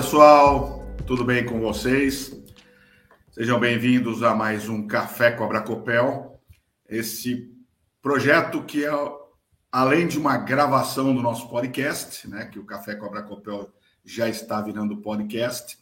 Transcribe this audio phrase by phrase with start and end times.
[0.00, 2.34] Pessoal, tudo bem com vocês?
[3.32, 6.40] Sejam bem-vindos a mais um Café com a Bracopel.
[6.88, 7.54] Esse
[8.00, 8.90] projeto que é,
[9.70, 13.70] além de uma gravação do nosso podcast, né, que o Café com a Bracopel
[14.02, 15.78] já está virando podcast,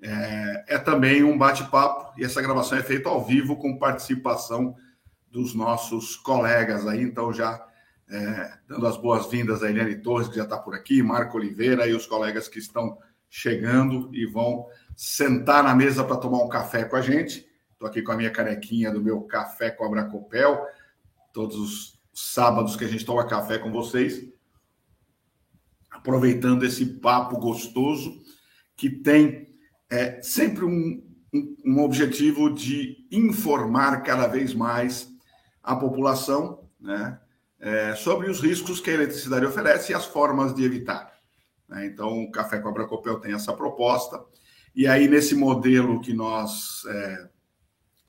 [0.00, 4.74] é, é também um bate-papo e essa gravação é feita ao vivo com participação
[5.30, 7.62] dos nossos colegas aí, então já
[8.08, 11.92] é, dando as boas-vindas a Eliane Torres, que já está por aqui, Marco Oliveira e
[11.92, 12.96] os colegas que estão
[13.30, 14.66] chegando e vão
[14.96, 17.48] sentar na mesa para tomar um café com a gente.
[17.72, 20.66] Estou aqui com a minha canequinha do meu café com a Bracopel,
[21.32, 24.28] todos os sábados que a gente toma café com vocês,
[25.90, 28.20] aproveitando esse papo gostoso
[28.76, 29.48] que tem
[29.88, 35.08] é, sempre um, um, um objetivo de informar cada vez mais
[35.62, 37.18] a população, né?
[37.62, 41.09] É, sobre os riscos que a eletricidade oferece e as formas de evitar.
[41.70, 41.86] Né?
[41.86, 44.22] Então, o Café com a Bracopel tem essa proposta.
[44.74, 47.28] E aí, nesse modelo que nós é,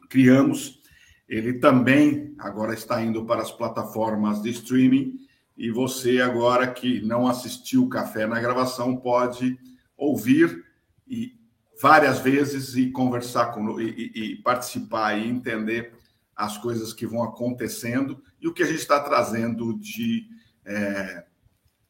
[0.09, 0.81] criamos,
[1.29, 5.13] ele também agora está indo para as plataformas de streaming.
[5.55, 9.57] E você, agora que não assistiu o café na gravação, pode
[9.95, 10.65] ouvir
[11.07, 11.39] e
[11.81, 15.93] várias vezes e conversar com e, e, e participar e entender
[16.35, 20.27] as coisas que vão acontecendo e o que a gente está trazendo de
[20.65, 21.25] é,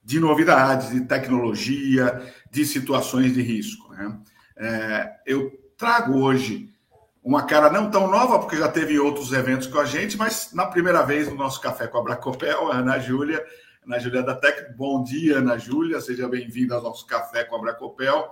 [0.03, 3.93] de novidades, de tecnologia, de situações de risco.
[3.93, 4.19] Né?
[4.57, 6.69] É, eu trago hoje
[7.23, 10.65] uma cara não tão nova, porque já teve outros eventos com a gente, mas na
[10.65, 13.45] primeira vez no nosso Café com a Bracopel, a Ana Júlia,
[13.85, 14.75] Ana Júlia da Tec.
[14.75, 18.31] Bom dia, Ana Júlia, seja bem-vinda ao nosso Café com a Bracopel.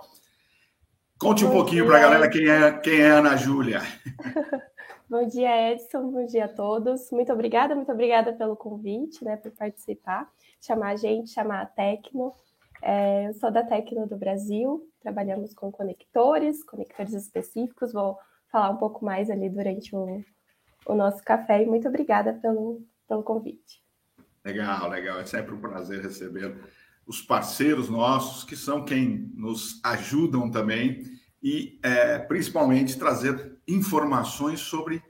[1.18, 3.80] Conte Bom um pouquinho para a galera quem é, quem é a Ana Júlia.
[5.08, 6.10] Bom dia, Edson.
[6.10, 7.10] Bom dia a todos.
[7.10, 10.28] Muito obrigada, muito obrigada pelo convite, né, por participar
[10.60, 12.32] chamar a gente, chamar a Tecno.
[12.82, 18.18] É, eu sou da Tecno do Brasil, trabalhamos com conectores, conectores específicos, vou
[18.50, 20.22] falar um pouco mais ali durante o,
[20.86, 23.82] o nosso café e muito obrigada pelo, pelo convite.
[24.44, 26.56] Legal, legal, é sempre um prazer receber
[27.06, 31.04] os parceiros nossos, que são quem nos ajudam também
[31.42, 35.02] e é, principalmente trazer informações sobre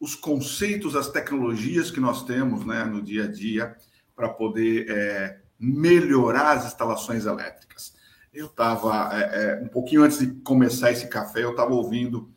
[0.00, 3.76] os conceitos, as tecnologias que nós temos né, no dia a dia
[4.14, 7.94] para poder é, melhorar as instalações elétricas.
[8.32, 12.30] Eu estava, é, é, um pouquinho antes de começar esse café, eu estava ouvindo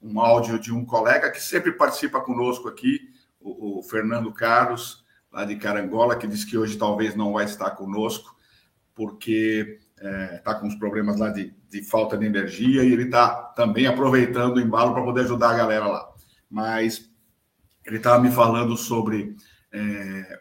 [0.00, 5.44] um áudio de um colega que sempre participa conosco aqui, o, o Fernando Carlos, lá
[5.44, 8.34] de Carangola, que disse que hoje talvez não vai estar conosco,
[8.94, 13.28] porque está é, com os problemas lá de, de, falta de energia e ele está
[13.54, 16.08] também aproveitando o embalo para poder ajudar a galera lá.
[16.48, 17.10] Mas
[17.84, 19.36] ele estava me falando sobre
[19.72, 20.40] é,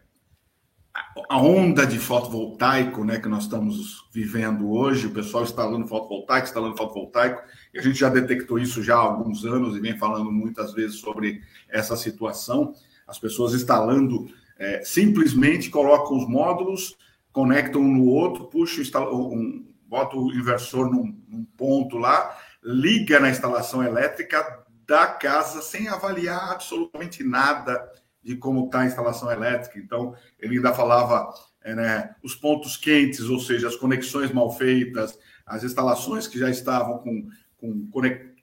[1.29, 6.77] a onda de fotovoltaico né, que nós estamos vivendo hoje, o pessoal instalando fotovoltaico, instalando
[6.77, 7.41] fotovoltaico,
[7.73, 10.99] e a gente já detectou isso já há alguns anos e vem falando muitas vezes
[10.99, 12.73] sobre essa situação.
[13.07, 14.27] As pessoas instalando,
[14.57, 16.95] é, simplesmente colocam os módulos,
[17.31, 23.29] conectam um no outro, puxa um, bota o inversor num, num ponto lá, liga na
[23.29, 27.89] instalação elétrica da casa sem avaliar absolutamente nada
[28.23, 29.79] de como está a instalação elétrica.
[29.79, 35.17] Então, ele ainda falava é, né, os pontos quentes, ou seja, as conexões mal feitas,
[35.45, 37.89] as instalações que já estavam com, com,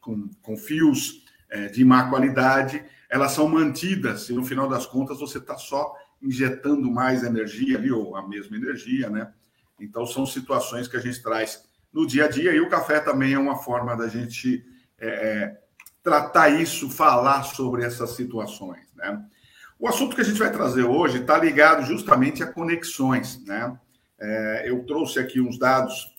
[0.00, 5.20] com, com fios é, de má qualidade, elas são mantidas e no final das contas
[5.20, 9.32] você está só injetando mais energia ali, ou a mesma energia, né?
[9.78, 13.34] Então, são situações que a gente traz no dia a dia e o café também
[13.34, 14.64] é uma forma da gente
[14.98, 15.60] é, é
[16.03, 19.25] tratar isso, falar sobre essas situações, né?
[19.78, 23.44] O assunto que a gente vai trazer hoje está ligado justamente a conexões.
[23.44, 23.78] Né?
[24.19, 26.14] É, eu trouxe aqui uns dados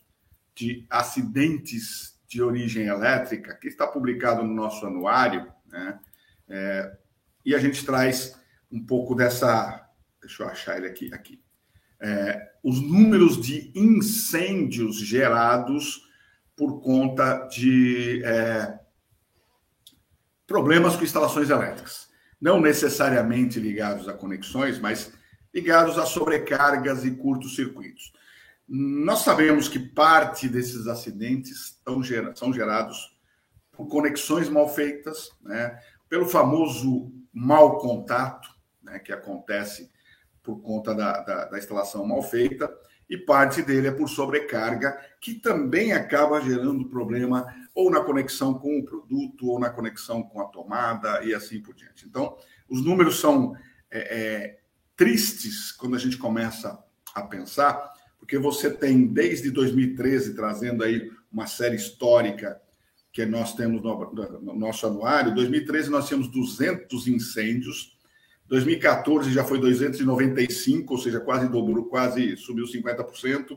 [0.55, 5.99] de acidentes de origem elétrica, que está publicado no nosso anuário, né?
[6.49, 6.97] É,
[7.45, 8.37] e a gente traz
[8.71, 9.87] um pouco dessa.
[10.19, 11.13] Deixa eu achar ele aqui.
[11.13, 11.41] aqui.
[11.99, 16.05] É, os números de incêndios gerados
[16.55, 18.77] por conta de é,
[20.45, 22.06] problemas com instalações elétricas
[22.39, 25.11] não necessariamente ligados a conexões, mas
[25.53, 28.13] ligados a sobrecargas e curtos-circuitos.
[28.67, 31.81] Nós sabemos que parte desses acidentes
[32.35, 33.17] são gerados
[33.71, 35.79] por conexões mal feitas, né,
[36.09, 38.49] pelo famoso mau contato,
[38.81, 39.89] né, que acontece
[40.43, 42.71] por conta da, da, da instalação mal feita,
[43.09, 47.45] e parte dele é por sobrecarga, que também acaba gerando problema
[47.77, 51.75] ou na conexão com o produto, ou na conexão com a tomada, e assim por
[51.75, 52.07] diante.
[52.07, 52.35] Então,
[52.67, 53.55] os números são
[53.91, 54.59] é, é,
[54.95, 56.83] tristes quando a gente começa
[57.13, 62.59] a pensar, porque você tem desde 2013 trazendo aí uma série histórica
[63.13, 67.95] que nós temos no, no nosso anuário, 2013 nós tínhamos 200 incêndios,
[68.47, 73.55] 2014 já foi 295, ou seja, quase dobrou, quase subiu 50%.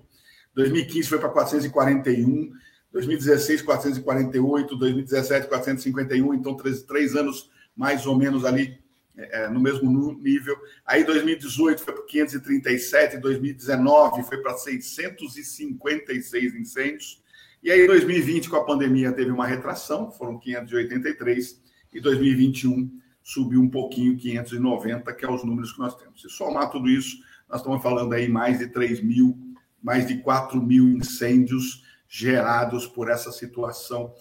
[0.54, 2.52] 2015 foi para 441,
[2.92, 8.78] 2016 448, 2017 451, então três, três anos mais ou menos ali
[9.16, 10.56] é, é no mesmo nível.
[10.84, 17.22] Aí 2018 foi para 537, 2019 foi para 656 incêndios.
[17.62, 21.60] E aí 2020 com a pandemia teve uma retração, foram 583
[21.92, 26.22] e 2021 subiu um pouquinho, 590, que é os números que nós temos.
[26.22, 29.36] Se somar tudo isso, nós estamos falando aí mais de 3 mil,
[29.82, 34.12] mais de 4 mil incêndios gerados por essa situação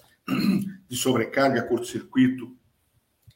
[0.88, 2.56] de sobrecarga, curto-circuito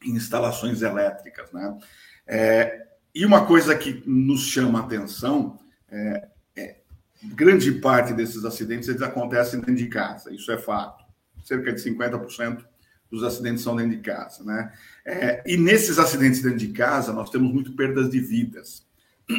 [0.04, 1.50] em instalações elétricas.
[1.52, 1.78] Né?
[2.24, 5.58] É, e uma coisa que nos chama a atenção
[5.90, 6.76] é, é,
[7.24, 11.04] grande parte desses acidentes eles acontecem dentro de casa, isso é fato.
[11.42, 12.64] Cerca de 50%
[13.10, 14.44] dos acidentes são dentro de casa.
[14.44, 14.72] Né?
[15.04, 18.86] É, e nesses acidentes dentro de casa, nós temos muito perdas de vidas.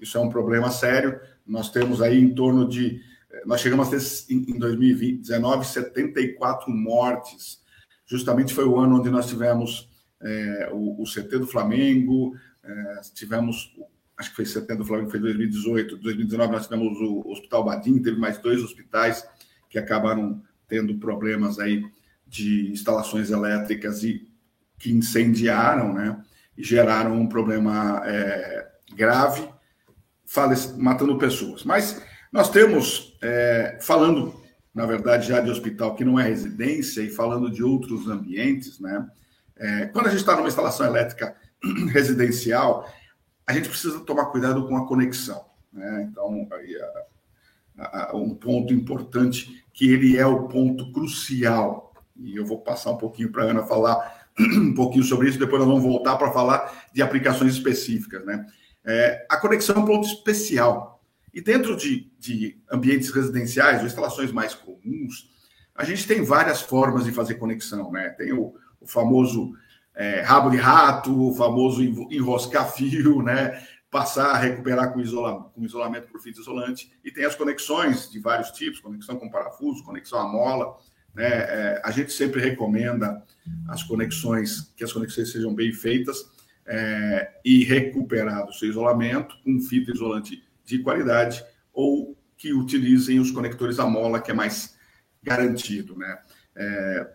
[0.00, 1.20] Isso é um problema sério.
[1.46, 3.02] Nós temos aí em torno de.
[3.46, 7.60] Nós chegamos a ter em 2019 74 mortes.
[8.06, 9.88] Justamente foi o ano onde nós tivemos
[10.22, 13.74] é, o, o, CT do Flamengo, é, tivemos,
[14.16, 18.18] acho que foi CT do Flamengo, foi 2018, 2019 nós tivemos o Hospital Badim, teve
[18.18, 19.26] mais dois hospitais
[19.68, 21.84] que acabaram tendo problemas aí
[22.26, 24.28] de instalações elétricas e
[24.78, 26.22] que incendiaram, né?
[26.56, 29.48] E geraram um problema é, grave,
[30.78, 31.64] matando pessoas.
[31.64, 32.02] Mas
[32.32, 34.34] nós temos, é, falando,
[34.74, 39.08] na verdade, já de hospital que não é residência e falando de outros ambientes, né?
[39.56, 41.36] É, quando a gente está numa instalação elétrica
[41.92, 42.90] residencial,
[43.46, 45.44] a gente precisa tomar cuidado com a conexão.
[45.70, 46.08] Né?
[46.10, 46.48] Então,
[47.76, 52.90] a, a, um ponto importante que ele é o ponto crucial e eu vou passar
[52.90, 56.32] um pouquinho para a Ana falar um pouquinho sobre isso, depois nós vamos voltar para
[56.32, 58.24] falar de aplicações específicas.
[58.24, 58.46] Né?
[58.84, 60.99] É, a conexão é um ponto especial.
[61.32, 65.30] E dentro de, de ambientes residenciais, ou instalações mais comuns,
[65.74, 67.90] a gente tem várias formas de fazer conexão.
[67.90, 68.10] Né?
[68.10, 69.52] Tem o, o famoso
[69.94, 73.62] é, rabo de rato, o famoso enroscar fio, né?
[73.90, 78.50] passar recuperar com, isola, com isolamento por fita isolante, e tem as conexões de vários
[78.52, 80.78] tipos, conexão com parafuso, conexão à mola,
[81.14, 81.26] né?
[81.26, 83.22] É, a gente sempre recomenda
[83.68, 86.30] as conexões, que as conexões sejam bem feitas
[86.64, 93.30] é, e recuperado o seu isolamento com fita isolante de qualidade ou que utilizem os
[93.30, 94.76] conectores à mola, que é mais
[95.22, 95.96] garantido.
[95.96, 96.18] Né?
[96.56, 97.10] É,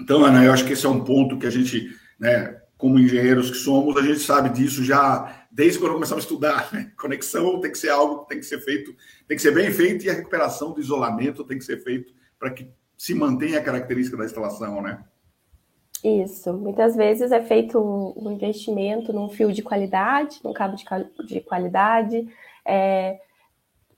[0.00, 3.50] então, Ana, eu acho que esse é um ponto que a gente, né, como engenheiros
[3.50, 6.72] que somos, a gente sabe disso já desde quando começamos a estudar.
[6.72, 6.90] Né?
[6.98, 8.94] Conexão tem que ser algo que tem que ser feito,
[9.28, 12.50] tem que ser bem feito e a recuperação do isolamento tem que ser feito para
[12.50, 15.04] que se mantém a característica da instalação, né?
[16.02, 16.52] Isso.
[16.52, 20.74] Muitas vezes é feito um investimento num fio de qualidade, num cabo
[21.24, 22.28] de qualidade.
[22.64, 23.20] É,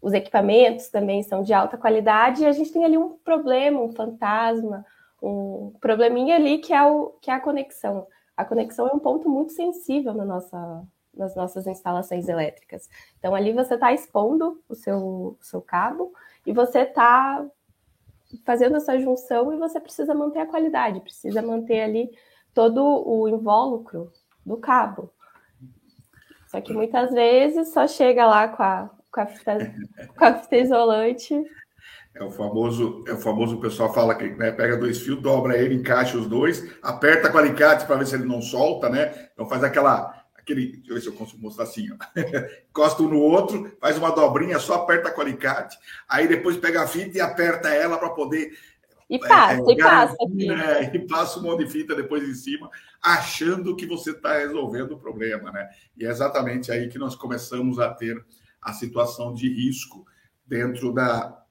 [0.00, 3.92] os equipamentos também são de alta qualidade e a gente tem ali um problema, um
[3.92, 4.85] fantasma,
[5.23, 8.06] um probleminha ali que é, o, que é a conexão.
[8.37, 10.85] A conexão é um ponto muito sensível na nossa,
[11.16, 12.88] nas nossas instalações elétricas.
[13.18, 16.12] Então, ali você está expondo o seu, o seu cabo
[16.44, 17.47] e você está
[18.44, 22.11] fazendo essa junção e você precisa manter a qualidade, precisa manter ali
[22.52, 24.12] todo o invólucro
[24.44, 25.11] do cabo.
[26.54, 29.75] Só que muitas vezes só chega lá com a, com a, fita,
[30.16, 31.34] com a fita isolante.
[32.14, 35.58] É o famoso, é o famoso o pessoal fala que né, pega dois fios, dobra
[35.58, 39.30] ele, encaixa os dois, aperta com alicate para ver se ele não solta, né?
[39.32, 41.96] Então faz aquela aquele, deixa eu ver se eu consigo mostrar assim, ó.
[42.70, 45.76] encosta um no outro, faz uma dobrinha, só aperta com alicate,
[46.08, 48.52] aí depois pega a fita e aperta ela para poder.
[49.08, 50.16] E passa, é, e passa.
[50.30, 52.70] Né, e passa um monte de fita depois em cima,
[53.02, 55.68] achando que você está resolvendo o problema, né?
[55.96, 58.25] E é exatamente aí que nós começamos a ter
[58.62, 60.06] a situação de risco
[60.46, 61.44] dentro da,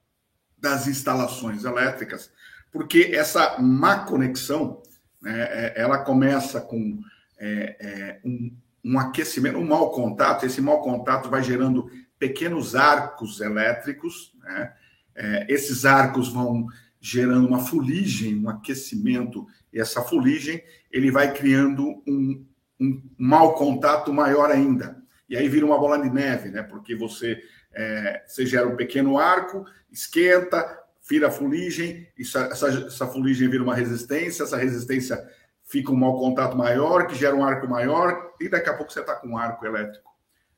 [0.58, 2.32] das instalações elétricas,
[2.72, 4.82] porque essa má conexão,
[5.22, 7.00] né, é, ela começa com
[7.38, 13.40] é, é, um, um aquecimento, um mau contato, esse mau contato vai gerando pequenos arcos
[13.40, 14.72] elétricos, né?
[15.16, 16.66] É, esses arcos vão
[17.06, 22.46] gerando uma fuligem, um aquecimento, e essa fuligem ele vai criando um,
[22.80, 24.96] um mau contato maior ainda.
[25.28, 26.62] E aí vira uma bola de neve, né?
[26.62, 27.38] Porque você,
[27.74, 32.48] é, você gera um pequeno arco, esquenta, vira fuligem, essa,
[32.86, 35.22] essa fuligem vira uma resistência, essa resistência
[35.62, 39.00] fica um mau contato maior, que gera um arco maior, e daqui a pouco você
[39.00, 40.10] está com um arco elétrico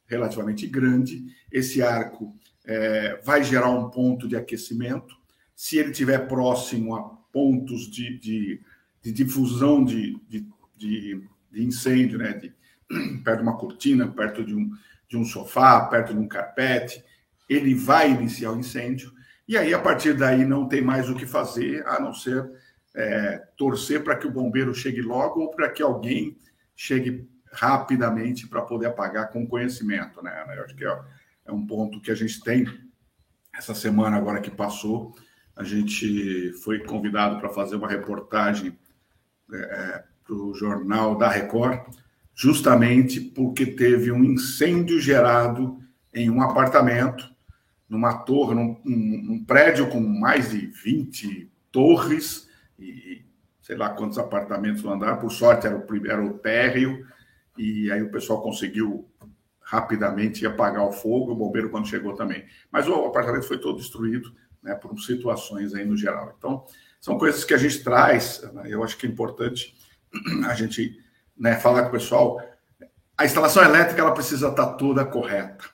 [0.07, 1.25] relativamente grande.
[1.51, 5.26] Esse arco é, vai gerar um ponto de aquecimento,
[5.57, 8.61] se ele estiver próximo a pontos de, de,
[9.03, 10.47] de difusão de, de,
[10.77, 11.23] de,
[11.55, 12.35] incêndio, né?
[12.35, 12.55] De,
[13.25, 14.71] perto de uma cortina, perto de um,
[15.09, 17.03] de um sofá, perto de um carpete,
[17.49, 19.11] ele vai iniciar o incêndio.
[19.49, 22.49] E aí, a partir daí, não tem mais o que fazer a não ser
[22.95, 26.37] é, torcer para que o bombeiro chegue logo ou para que alguém
[26.75, 30.45] chegue rapidamente para poder apagar com conhecimento, né?
[30.55, 30.99] Eu acho que é,
[31.47, 32.67] é um ponto que a gente tem
[33.57, 35.15] essa semana agora que passou.
[35.57, 38.79] A gente foi convidado para fazer uma reportagem
[39.53, 41.81] é, para o jornal da Record,
[42.35, 45.81] justamente porque teve um incêndio gerado
[46.13, 47.35] em um apartamento,
[47.89, 52.49] numa torre, num, num prédio com mais de 20 torres
[52.79, 53.25] e
[53.67, 55.17] sei lá quantos apartamentos no andar.
[55.17, 57.05] Por sorte, era o, primeiro, era o térreo,
[57.59, 59.09] e aí o pessoal conseguiu
[59.61, 62.45] rapidamente apagar o fogo, o bombeiro quando chegou também.
[62.71, 64.33] Mas o apartamento foi todo destruído,
[64.67, 66.35] né, por situações aí no geral.
[66.37, 66.67] Então,
[67.01, 69.77] são coisas que a gente traz, né, eu acho que é importante
[70.45, 70.99] a gente
[71.39, 72.43] né, falar com o pessoal.
[73.17, 75.65] A instalação elétrica ela precisa estar toda correta.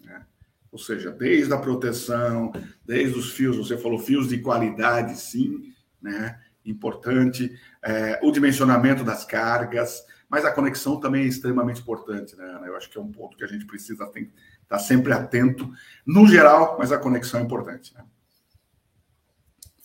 [0.00, 0.24] Né?
[0.72, 2.50] Ou seja, desde a proteção,
[2.86, 6.40] desde os fios, você falou fios de qualidade, sim, né?
[6.64, 12.62] importante, é, o dimensionamento das cargas, mas a conexão também é extremamente importante, né?
[12.66, 14.20] Eu acho que é um ponto que a gente precisa estar
[14.68, 15.72] tá sempre atento,
[16.06, 17.94] no geral, mas a conexão é importante.
[17.94, 18.04] Né?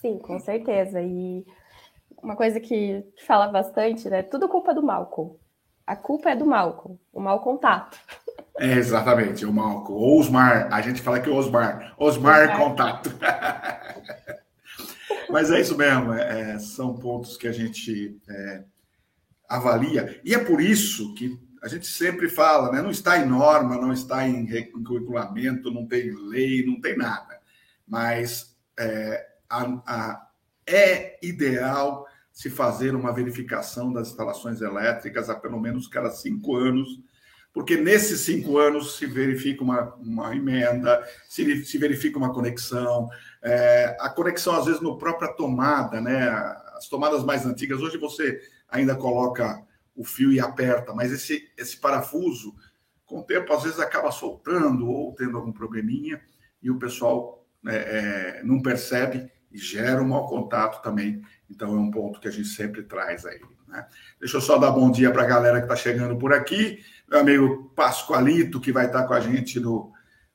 [0.03, 1.01] Sim, com certeza.
[1.01, 1.45] E
[2.21, 4.21] uma coisa que fala bastante, né?
[4.21, 5.39] Tudo culpa do Malcolm.
[5.87, 7.97] A culpa é do Malcolm, o mau contato.
[8.59, 10.19] É, exatamente, o Malcolm.
[10.19, 11.93] Osmar, a gente fala que o Osmar.
[11.97, 12.57] Osmar, Osmar.
[12.57, 13.09] contato.
[15.29, 18.63] Mas é isso mesmo, é, é, são pontos que a gente é,
[19.47, 20.19] avalia.
[20.23, 22.81] E é por isso que a gente sempre fala, né?
[22.81, 27.39] não está em norma, não está em, em curriculamento, não tem lei, não tem nada.
[27.87, 30.27] Mas é, a, a,
[30.65, 36.99] é ideal se fazer uma verificação das instalações elétricas a pelo menos cada cinco anos,
[37.53, 43.07] porque nesses cinco anos se verifica uma, uma emenda, se, se verifica uma conexão,
[43.43, 46.29] é, a conexão às vezes no própria tomada, né?
[46.75, 49.63] As tomadas mais antigas, hoje você ainda coloca
[49.95, 52.55] o fio e aperta, mas esse, esse parafuso,
[53.05, 56.19] com o tempo, às vezes acaba soltando ou tendo algum probleminha
[56.63, 57.75] e o pessoal é,
[58.39, 61.21] é, não percebe e gera um mau contato também.
[61.49, 63.39] Então, é um ponto que a gente sempre traz aí.
[63.67, 63.85] Né?
[64.19, 66.83] Deixa eu só dar bom dia para a galera que está chegando por aqui.
[67.09, 69.93] Meu amigo Pascoalito, que vai estar com a gente no,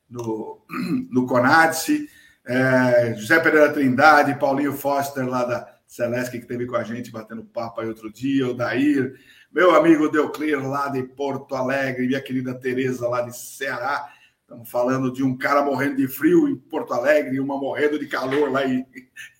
[0.09, 0.65] no,
[1.11, 2.09] no Conadice.
[2.47, 7.45] É, José Pereira Trindade, Paulinho Foster, lá da Celeste, que esteve com a gente batendo
[7.45, 9.15] papo aí outro dia, o Dair,
[9.51, 14.09] meu amigo Deuclir, lá de Porto Alegre, minha querida Tereza, lá de Ceará.
[14.49, 18.07] Estamos falando de um cara morrendo de frio em Porto Alegre e uma morrendo de
[18.07, 18.83] calor lá em,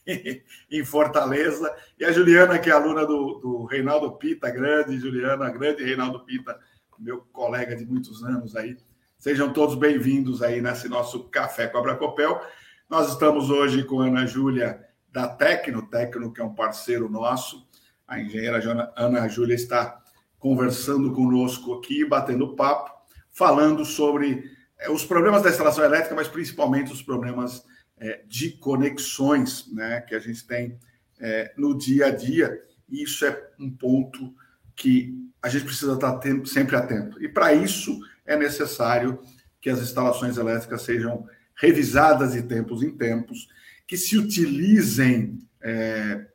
[0.71, 1.75] em Fortaleza.
[1.99, 6.61] E a Juliana, que é aluna do, do Reinaldo Pita, grande Juliana, grande Reinaldo Pita,
[6.99, 8.77] meu colega de muitos anos aí.
[9.19, 12.39] Sejam todos bem-vindos aí nesse nosso Café com a Bracopel.
[12.87, 14.79] Nós estamos hoje com a Ana Júlia
[15.11, 17.67] da Tecno, Tecno que é um parceiro nosso.
[18.07, 18.61] A engenheira
[18.95, 20.03] Ana Júlia está
[20.39, 22.93] conversando conosco aqui, batendo papo,
[23.33, 24.58] falando sobre
[24.91, 27.65] os problemas da instalação elétrica, mas principalmente os problemas
[27.99, 30.79] é, de conexões né, que a gente tem
[31.21, 32.63] é, no dia a dia.
[32.89, 34.33] E isso é um ponto
[34.77, 37.23] que a gente precisa estar sempre atento.
[37.23, 39.21] E para isso é necessário
[39.61, 43.49] que as instalações elétricas sejam revisadas de tempos em tempos
[43.87, 46.27] que se utilizem é,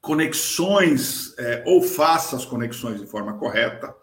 [0.00, 3.94] conexões, é, ou faça as conexões de forma correta,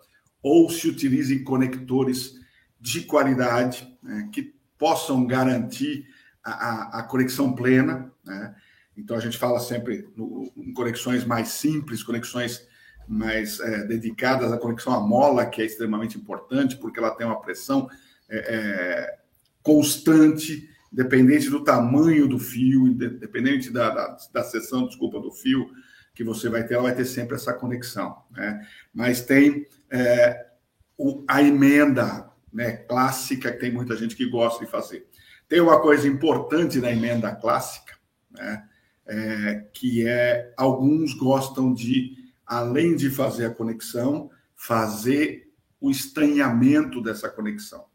[0.41, 2.33] ou se utilizem conectores
[2.79, 6.07] de qualidade né, que possam garantir
[6.43, 8.11] a, a, a conexão plena.
[8.23, 8.55] Né?
[8.95, 12.67] Então, a gente fala sempre no, em conexões mais simples, conexões
[13.07, 17.41] mais é, dedicadas à conexão à mola, que é extremamente importante, porque ela tem uma
[17.41, 17.89] pressão
[18.29, 19.19] é, é
[19.63, 25.69] constante dependente do tamanho do fio, independente da, da, da seção, desculpa, do fio
[26.13, 28.23] que você vai ter, ela vai ter sempre essa conexão.
[28.31, 28.67] Né?
[28.93, 30.47] Mas tem é,
[30.97, 35.07] o, a emenda né, clássica, que tem muita gente que gosta de fazer.
[35.47, 37.95] Tem uma coisa importante na emenda clássica,
[38.29, 38.67] né,
[39.05, 42.15] é, que é alguns gostam de,
[42.45, 47.85] além de fazer a conexão, fazer o estranhamento dessa conexão.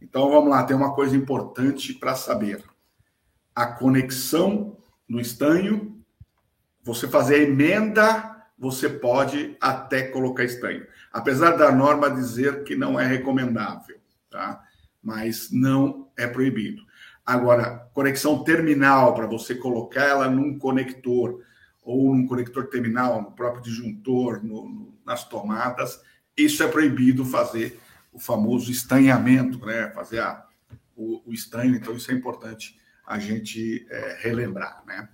[0.00, 2.64] Então vamos lá, tem uma coisa importante para saber.
[3.54, 6.02] A conexão no estanho,
[6.82, 8.29] você fazer a emenda,
[8.60, 10.86] você pode até colocar estanho.
[11.10, 13.96] Apesar da norma dizer que não é recomendável,
[14.28, 14.62] tá?
[15.02, 16.82] Mas não é proibido.
[17.24, 21.42] Agora, conexão terminal, para você colocar ela num conector,
[21.82, 26.02] ou num conector terminal, no próprio disjuntor, no, no, nas tomadas,
[26.36, 27.80] isso é proibido fazer
[28.12, 29.90] o famoso estanhamento, né?
[29.94, 30.44] fazer a,
[30.94, 34.82] o, o estanho, então isso é importante a gente é, relembrar.
[34.86, 35.08] Né?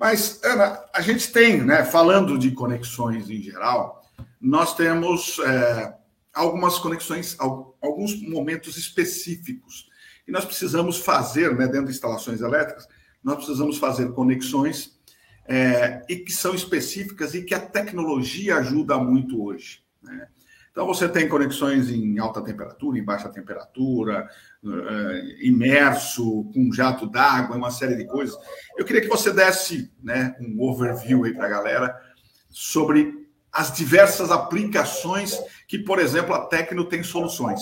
[0.00, 4.02] Mas, Ana, a gente tem, né, falando de conexões em geral,
[4.40, 5.94] nós temos é,
[6.32, 9.90] algumas conexões, alguns momentos específicos.
[10.26, 12.88] E nós precisamos fazer, né, dentro de instalações elétricas,
[13.22, 14.98] nós precisamos fazer conexões
[15.46, 19.82] é, e que são específicas e que a tecnologia ajuda muito hoje.
[20.02, 20.28] Né?
[20.70, 24.28] Então, você tem conexões em alta temperatura, em baixa temperatura,
[24.62, 28.36] uh, imerso, com jato d'água, uma série de coisas.
[28.78, 32.00] Eu queria que você desse né, um overview aí para a galera
[32.48, 37.60] sobre as diversas aplicações que, por exemplo, a Tecno tem soluções.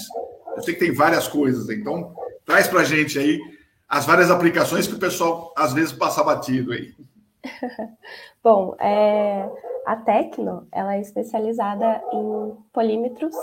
[0.54, 3.38] Eu sei que tem várias coisas, então traz para a gente aí
[3.88, 6.94] as várias aplicações que o pessoal às vezes passa batido aí.
[8.44, 9.48] Bom, é,
[9.88, 13.34] a Tecno ela é especializada em polímetros,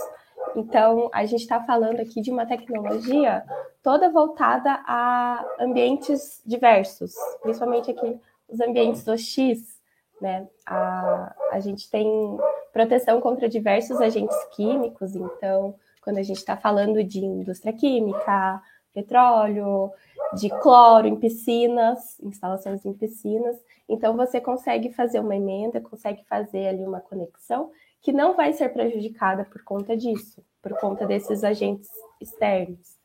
[0.56, 3.44] então a gente está falando aqui de uma tecnologia
[3.82, 9.82] toda voltada a ambientes diversos, principalmente aqui os ambientes OX,
[10.22, 10.48] né?
[10.68, 12.38] A, a gente tem
[12.72, 18.62] proteção contra diversos agentes químicos, então quando a gente está falando de indústria química,
[18.94, 19.92] petróleo,
[20.36, 23.58] de cloro em piscinas, instalações em piscinas.
[23.88, 28.70] Então, você consegue fazer uma emenda, consegue fazer ali uma conexão que não vai ser
[28.70, 31.90] prejudicada por conta disso, por conta desses agentes
[32.20, 32.98] externos.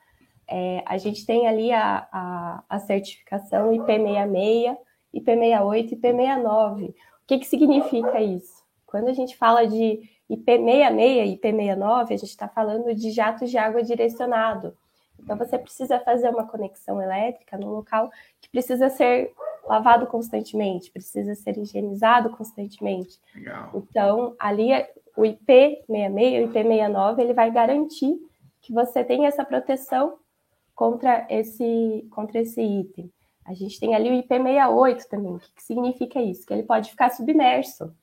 [0.49, 4.77] É, a gente tem ali a, a, a certificação IP66,
[5.15, 6.91] IP68 e IP69.
[6.91, 6.95] O
[7.27, 8.61] que, que significa isso?
[8.87, 10.01] Quando a gente fala de
[10.31, 14.77] IP66 e IP69, a gente está falando de jatos de água direcionado.
[15.19, 19.33] Então, você precisa fazer uma conexão elétrica no local que precisa ser
[19.71, 23.21] lavado constantemente, precisa ser higienizado constantemente.
[23.35, 23.71] Legal.
[23.75, 24.71] Então, ali
[25.17, 28.19] o IP66 e o IP69 ele vai garantir
[28.61, 30.19] que você tenha essa proteção
[30.75, 33.13] contra esse, contra esse item.
[33.45, 35.37] A gente tem ali o IP68 também.
[35.37, 36.45] O que, que significa isso?
[36.45, 37.95] Que ele pode ficar submerso.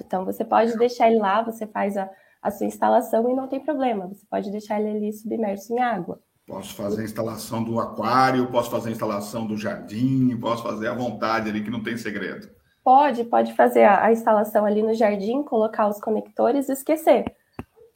[0.00, 2.08] Então, você pode deixar ele lá, você faz a,
[2.40, 4.06] a sua instalação e não tem problema.
[4.06, 6.20] Você pode deixar ele ali submerso em água.
[6.52, 10.92] Posso fazer a instalação do aquário, posso fazer a instalação do jardim, posso fazer à
[10.92, 12.46] vontade ali, que não tem segredo.
[12.84, 17.24] Pode, pode fazer a, a instalação ali no jardim, colocar os conectores e esquecer.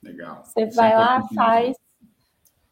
[0.03, 0.43] Legal.
[0.43, 1.77] Você Isso vai é lá, faz.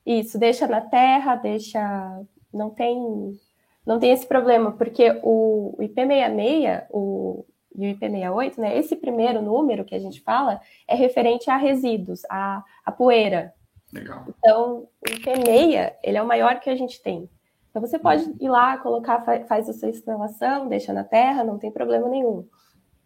[0.06, 2.18] Isso, deixa na terra, deixa.
[2.50, 3.38] Não tem,
[3.84, 7.44] não tem esse problema, porque o, o IP66, o,
[7.76, 8.78] e o IP68, né?
[8.78, 13.52] Esse primeiro número que a gente fala é referente a resíduos, a, a poeira.
[13.94, 14.24] Legal.
[14.28, 17.30] Então, o IP6, ele é o maior que a gente tem.
[17.70, 21.70] Então, você pode ir lá, colocar, faz a sua instalação, deixa na terra, não tem
[21.70, 22.46] problema nenhum.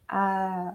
[0.09, 0.75] A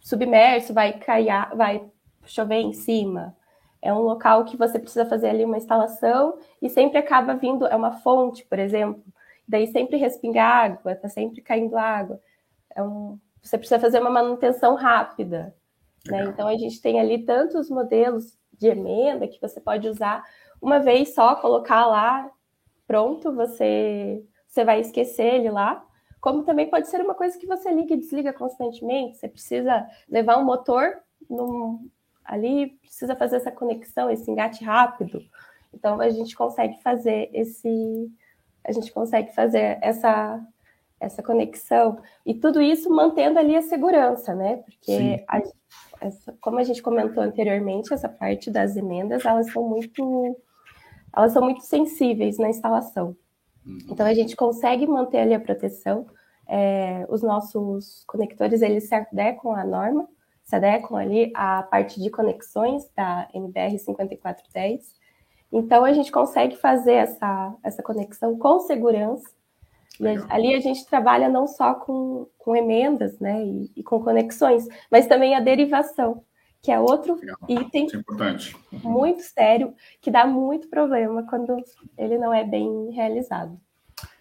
[0.00, 1.84] submerso vai cair, vai
[2.24, 3.36] chover em cima.
[3.80, 7.76] É um local que você precisa fazer ali uma instalação e sempre acaba vindo, é
[7.76, 9.04] uma fonte, por exemplo.
[9.46, 12.20] Daí sempre respinga água, tá sempre caindo água
[12.74, 15.54] é um, você precisa fazer uma manutenção rápida.
[16.06, 16.24] Né?
[16.24, 20.24] Então, a gente tem ali tantos modelos de emenda que você pode usar
[20.60, 22.30] uma vez só, colocar lá,
[22.86, 25.84] pronto, você, você vai esquecer ele lá.
[26.20, 29.16] Como também pode ser uma coisa que você liga e desliga constantemente.
[29.16, 30.98] Você precisa levar um motor
[31.28, 31.90] num,
[32.24, 35.20] ali, precisa fazer essa conexão, esse engate rápido.
[35.74, 38.08] Então, a gente consegue fazer esse.
[38.64, 40.40] A gente consegue fazer essa
[41.00, 44.58] essa conexão e tudo isso mantendo ali a segurança, né?
[44.58, 45.42] Porque a,
[46.02, 50.36] essa, como a gente comentou anteriormente, essa parte das emendas elas são muito
[51.14, 53.16] elas são muito sensíveis na instalação.
[53.66, 53.78] Uhum.
[53.90, 56.06] Então a gente consegue manter ali a proteção.
[56.48, 60.08] É, os nossos conectores eles se adequam à norma,
[60.42, 64.94] se adequam ali à parte de conexões da NBR 5410.
[65.52, 69.28] Então a gente consegue fazer essa, essa conexão com segurança
[70.28, 75.06] ali a gente trabalha não só com, com emendas né, e, e, com conexões, mas
[75.06, 76.24] também a derivação,
[76.60, 77.38] que é outro Legal.
[77.48, 81.56] item é muito sério, que dá muito problema quando
[81.98, 83.60] ele não é bem realizado.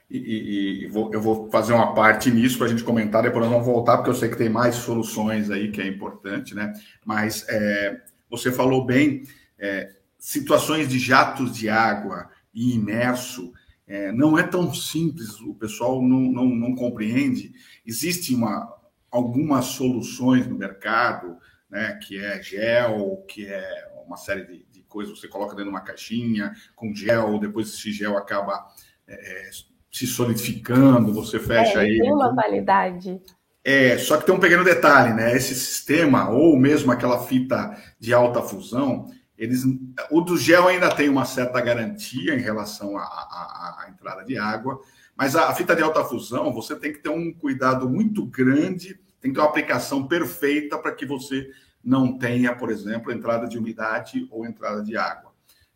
[0.10, 3.44] E, e, e vou, eu vou fazer uma parte nisso para a gente comentar, depois
[3.46, 6.74] nós vamos voltar, porque eu sei que tem mais soluções aí que é importante, né?
[7.06, 9.24] Mas é, você falou bem,
[9.58, 13.54] é, situações de jatos de água e imerso,
[13.92, 17.52] é, não é tão simples, o pessoal não, não, não compreende.
[17.86, 18.74] Existem uma,
[19.12, 21.36] algumas soluções no mercado
[21.70, 25.72] né, que é gel, que é uma série de, de coisas, você coloca dentro de
[25.72, 28.66] uma caixinha com gel, depois esse gel acaba
[29.06, 29.50] é,
[29.92, 32.00] se solidificando, você fecha é, ele.
[32.00, 33.22] Tem uma validade.
[33.62, 35.36] É, só que tem um pequeno detalhe, né?
[35.36, 39.64] Esse sistema, ou mesmo aquela fita de alta fusão, eles,
[40.12, 44.80] o do gel ainda tem uma certa garantia em relação à, entrada de água,
[45.18, 49.00] mas a, a, fita de alta fusão, você tem que ter um cuidado muito grande,
[49.20, 51.50] tem que ter uma aplicação perfeita para que você
[51.84, 55.32] não tenha, por exemplo, entrada de umidade ou entrada de água,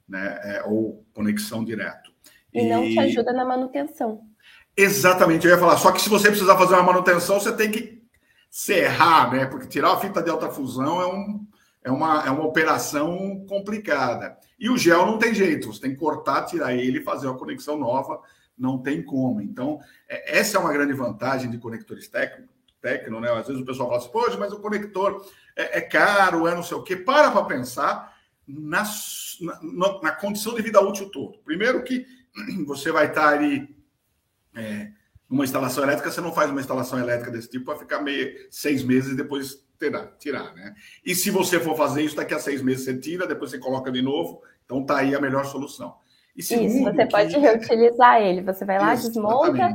[0.07, 0.39] né?
[0.43, 2.13] É, ou conexão direto.
[2.53, 4.21] E, e não te ajuda na manutenção.
[4.77, 5.77] Exatamente, eu ia falar.
[5.77, 8.03] Só que se você precisar fazer uma manutenção, você tem que
[8.47, 9.47] serrar, né?
[9.47, 11.47] Porque tirar a fita de alta fusão é, um,
[11.85, 14.35] é, uma, é uma operação complicada.
[14.59, 17.77] E o gel não tem jeito, você tem que cortar, tirar ele fazer uma conexão
[17.77, 18.19] nova,
[18.57, 19.39] não tem como.
[19.39, 22.55] Então, é, essa é uma grande vantagem de conectores técnicos.
[22.81, 23.31] Tecno, né?
[23.31, 26.61] Às vezes o pessoal fala assim, poxa, mas o conector é, é caro, é não
[26.61, 26.95] sei o quê.
[26.95, 28.15] Para para pensar
[28.47, 28.83] na,
[29.61, 31.39] na, na condição de vida útil todo.
[31.39, 32.05] Primeiro que
[32.65, 33.75] você vai estar ali
[34.55, 34.91] é,
[35.27, 38.83] numa instalação elétrica, você não faz uma instalação elétrica desse tipo para ficar meio, seis
[38.83, 40.73] meses e depois terá, tirar, né?
[41.05, 43.91] E se você for fazer isso, daqui a seis meses você tira, depois você coloca
[43.91, 45.95] de novo, então tá aí a melhor solução.
[46.35, 47.11] E segundo, isso, você que...
[47.11, 49.73] pode reutilizar ele, você vai lá, desmonta.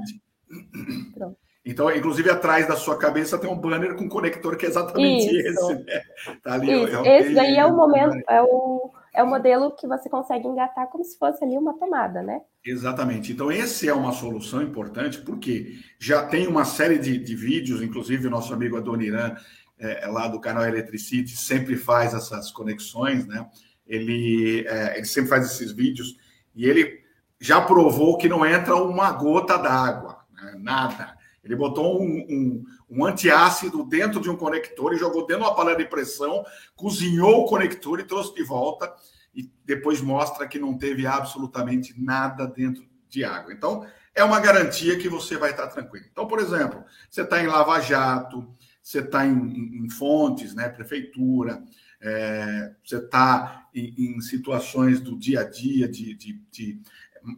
[1.14, 1.36] Pronto.
[1.64, 5.70] Então, inclusive, atrás da sua cabeça tem um banner com conector que é exatamente isso.
[5.70, 6.02] esse, né?
[6.42, 6.96] Tá ali, isso.
[7.04, 10.86] É esse daí é o momento, é o é o modelo que você consegue engatar
[10.88, 12.40] como se fosse ali uma tomada, né?
[12.64, 13.32] Exatamente.
[13.32, 18.26] Então, esse é uma solução importante, porque já tem uma série de, de vídeos, inclusive
[18.26, 19.34] o nosso amigo Adoniran,
[19.80, 23.48] é, é, lá do canal Electricity, sempre faz essas conexões, né?
[23.86, 26.16] Ele, é, ele sempre faz esses vídeos
[26.54, 27.00] e ele
[27.40, 30.54] já provou que não entra uma gota d'água, né?
[30.58, 31.16] nada.
[31.42, 35.56] Ele botou um, um, um, antiácido dentro de um conector e jogou dentro de uma
[35.56, 36.44] panela de pressão,
[36.76, 38.94] cozinhou o conector e trouxe de volta.
[39.34, 43.52] E depois mostra que não teve absolutamente nada dentro de água.
[43.52, 46.04] Então, é uma garantia que você vai estar tranquilo.
[46.10, 48.46] Então, por exemplo, você está em Lava Jato,
[48.90, 51.62] você está em, em, fontes, né, prefeitura,
[52.00, 56.81] é, você está em, em, situações do dia a dia de, de, de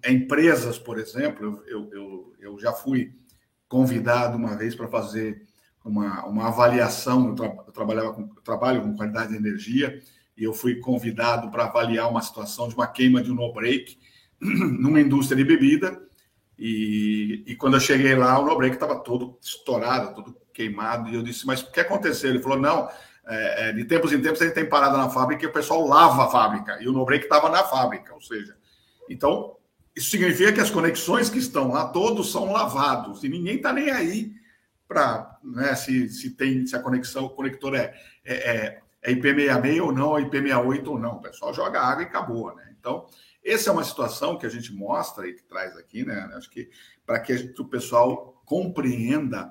[0.08, 1.62] empresas, por exemplo.
[1.66, 3.14] Eu, eu, eu já fui
[3.68, 5.46] convidado uma vez para fazer
[5.84, 7.28] uma, uma avaliação.
[7.28, 10.00] Eu, tra eu trabalhava com, trabalho com qualidade de energia
[10.34, 13.98] e eu fui convidado para avaliar uma situação de uma queima de um no-break
[14.40, 16.00] numa indústria de bebida.
[16.58, 21.08] E, e quando eu cheguei lá, o no-break estava todo estourado, todo queimado.
[21.08, 22.30] E eu disse: Mas o que aconteceu?
[22.30, 22.88] Ele falou: Não,
[23.26, 25.86] é, é de tempos em tempos a gente tem parada na fábrica e o pessoal
[25.86, 26.78] lava a fábrica.
[26.80, 28.56] E o no-break estava na fábrica, ou seja,
[29.08, 29.56] então
[29.94, 33.90] isso significa que as conexões que estão lá todos são lavados e ninguém está nem
[33.90, 34.32] aí
[34.88, 39.82] para né, se, se tem se a conexão, o conector é, é, é, é IP66
[39.82, 41.16] ou não, é IP68 ou não.
[41.16, 42.74] O pessoal joga água e acabou, né?
[42.78, 43.06] Então,
[43.44, 46.30] essa é uma situação que a gente mostra e que traz aqui, né?
[46.34, 46.68] Acho que
[47.04, 49.50] para que o pessoal compreenda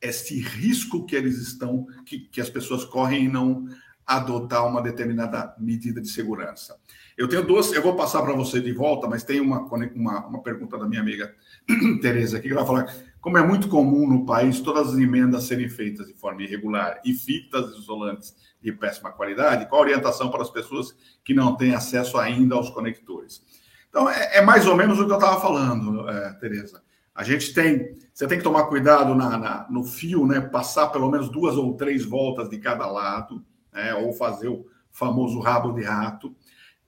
[0.00, 3.66] esse risco que eles estão, que, que as pessoas correm em não
[4.06, 6.76] adotar uma determinada medida de segurança.
[7.16, 10.42] Eu tenho duas, eu vou passar para você de volta, mas tem uma, uma, uma
[10.42, 11.34] pergunta da minha amiga
[12.00, 15.68] Tereza aqui, que vai falar como é muito comum no país todas as emendas serem
[15.68, 20.50] feitas de forma irregular e fitas isolantes de péssima qualidade, qual a orientação para as
[20.50, 23.42] pessoas que não têm acesso ainda aos conectores?
[23.88, 26.82] Então, é, é mais ou menos o que eu estava falando, é, Tereza.
[27.14, 30.40] A gente tem, você tem que tomar cuidado na, na, no fio, né?
[30.40, 33.94] Passar pelo menos duas ou três voltas de cada lado, né?
[33.94, 36.34] ou fazer o famoso rabo de rato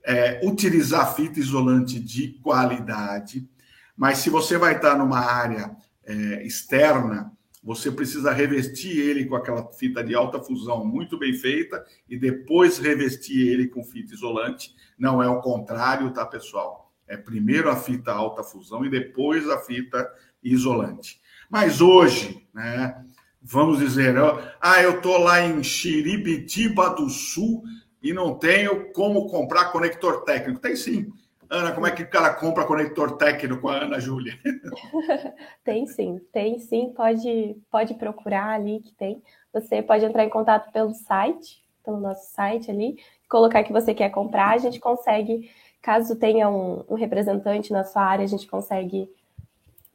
[0.09, 3.47] é, utilizar fita isolante de qualidade,
[3.95, 7.31] mas se você vai estar numa área é, externa,
[7.63, 12.79] você precisa revestir ele com aquela fita de alta fusão muito bem feita e depois
[12.79, 14.75] revestir ele com fita isolante.
[14.99, 16.91] Não é o contrário, tá, pessoal?
[17.07, 20.09] É primeiro a fita alta fusão e depois a fita
[20.53, 21.21] isolante.
[21.51, 23.05] Mas hoje, né,
[23.41, 24.15] vamos dizer,
[24.61, 27.63] ah, eu tô lá em Xiribitiba do Sul,
[28.03, 30.61] e não tenho como comprar conector técnico.
[30.61, 31.13] Tem sim.
[31.51, 34.39] Ana, como é que o cara compra conector técnico com a Ana Júlia?
[35.65, 36.93] tem sim, tem sim.
[36.95, 39.23] Pode, pode procurar ali que tem.
[39.53, 44.11] Você pode entrar em contato pelo site, pelo nosso site ali, colocar que você quer
[44.11, 44.51] comprar.
[44.51, 49.11] A gente consegue, caso tenha um, um representante na sua área, a gente consegue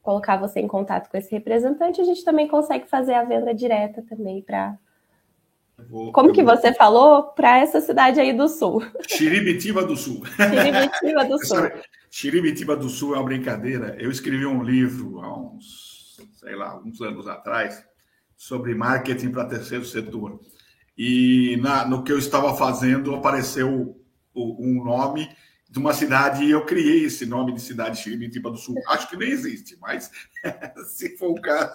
[0.04, 2.02] colocar você em contato com esse representante.
[2.02, 4.78] A gente também consegue fazer a venda direta também para
[6.12, 6.56] Como que vou...
[6.56, 8.86] você falou para essa cidade aí do sul?
[9.08, 10.24] Xiribitiba do Sul.
[10.26, 11.72] Xiribitiba do Sul.
[12.12, 13.96] Xiribitiba do Sul é uma brincadeira.
[13.98, 17.84] Eu escrevi um livro há uns, sei lá, uns anos atrás
[18.36, 20.40] sobre marketing para terceiro setor.
[20.98, 23.98] e na, no que eu estava fazendo apareceu
[24.34, 25.30] o, um nome
[25.74, 28.76] de uma cidade e eu criei esse nome de cidade Xiribitiba do Sul.
[28.90, 30.12] Acho que nem existe, mas
[30.86, 31.74] se for o caso,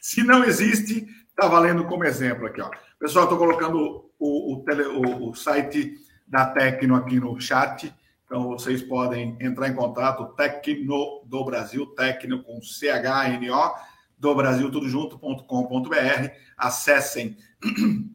[0.00, 2.62] se não existe, está valendo como exemplo aqui.
[2.62, 2.70] Ó.
[2.98, 5.94] Pessoal, estou colocando o, o, tele, o, o site
[6.26, 7.94] da Tecno aqui no chat.
[8.24, 13.74] Então, vocês podem entrar em contato, Tecno do Brasil, Tecno com C-H-N-O,
[14.16, 16.30] do Brasil, tudo junto.com.br.
[16.56, 17.36] Acessem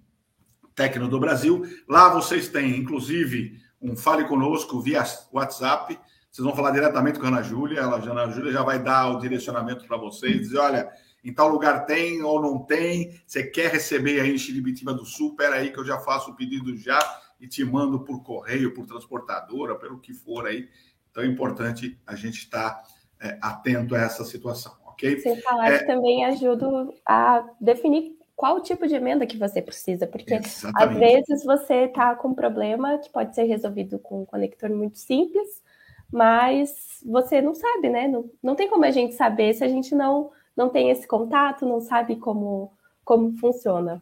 [0.74, 1.62] Tecno do Brasil.
[1.88, 6.00] Lá vocês têm, inclusive, um Fale Conosco via WhatsApp.
[6.30, 7.84] Vocês vão falar diretamente com a Ana Júlia.
[7.84, 10.89] A Ana Júlia já vai dar o direcionamento para vocês, dizer, olha,
[11.24, 15.32] em tal lugar tem ou não tem, você quer receber aí em Xiribitiba do Sul,
[15.32, 17.00] espera aí que eu já faço o pedido já
[17.39, 20.70] e te mando por correio, por transportadora, pelo que for aí.
[21.12, 22.84] Então é importante a gente estar
[23.20, 25.20] é, atento a essa situação, ok?
[25.20, 25.80] Sem falar é...
[25.80, 26.68] que também ajuda
[27.06, 30.93] a definir qual tipo de emenda que você precisa, porque Exatamente.
[30.93, 34.97] às vezes você está com um problema que pode ser resolvido com um conector muito
[34.97, 35.62] simples,
[36.10, 38.08] mas você não sabe, né?
[38.08, 41.65] Não, não tem como a gente saber se a gente não, não tem esse contato,
[41.65, 42.71] não sabe como,
[43.04, 44.02] como funciona.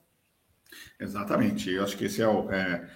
[1.00, 1.72] Exatamente.
[1.72, 2.52] Eu acho que esse é o.
[2.52, 2.88] É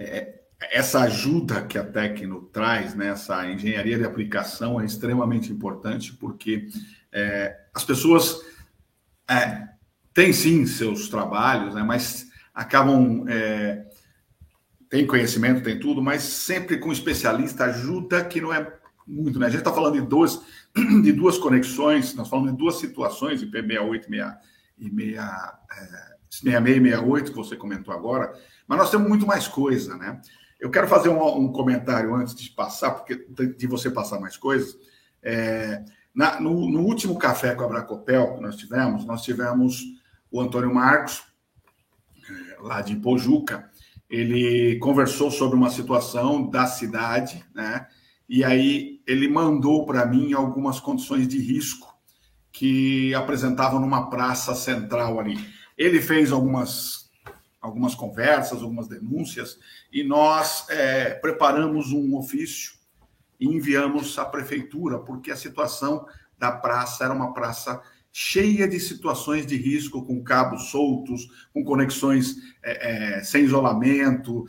[0.00, 0.40] é,
[0.72, 6.68] essa ajuda que a Tecno traz, né, essa engenharia de aplicação é extremamente importante porque
[7.10, 8.40] é, as pessoas
[9.28, 9.69] é,
[10.20, 13.86] têm sim seus trabalhos, né, mas acabam é,
[14.90, 18.70] tem conhecimento, tem tudo, mas sempre com especialista ajuda que não é
[19.06, 19.46] muito, né?
[19.46, 20.42] A gente está falando de duas
[21.02, 24.04] de duas conexões, nós falamos de duas situações, IP68
[24.78, 25.14] e
[26.28, 28.30] 66 e 68 que você comentou agora,
[28.68, 30.20] mas nós temos muito mais coisa, né?
[30.60, 34.76] Eu quero fazer um, um comentário antes de passar, porque de você passar mais coisas.
[35.22, 35.82] É,
[36.14, 39.98] na, no, no, último café com a Bracopel que nós tivemos, nós tivemos
[40.30, 41.22] o Antônio Marcos,
[42.28, 43.70] é, lá de Pojuca,
[44.08, 47.86] ele conversou sobre uma situação da cidade, né?
[48.28, 51.92] E aí ele mandou para mim algumas condições de risco
[52.52, 55.38] que apresentavam numa praça central ali.
[55.76, 57.10] Ele fez algumas
[57.60, 59.58] algumas conversas, algumas denúncias,
[59.92, 62.72] e nós é, preparamos um ofício
[63.38, 66.06] e enviamos à prefeitura, porque a situação
[66.38, 72.36] da praça era uma praça cheia de situações de risco, com cabos soltos, com conexões
[72.62, 74.44] é, é, sem isolamento,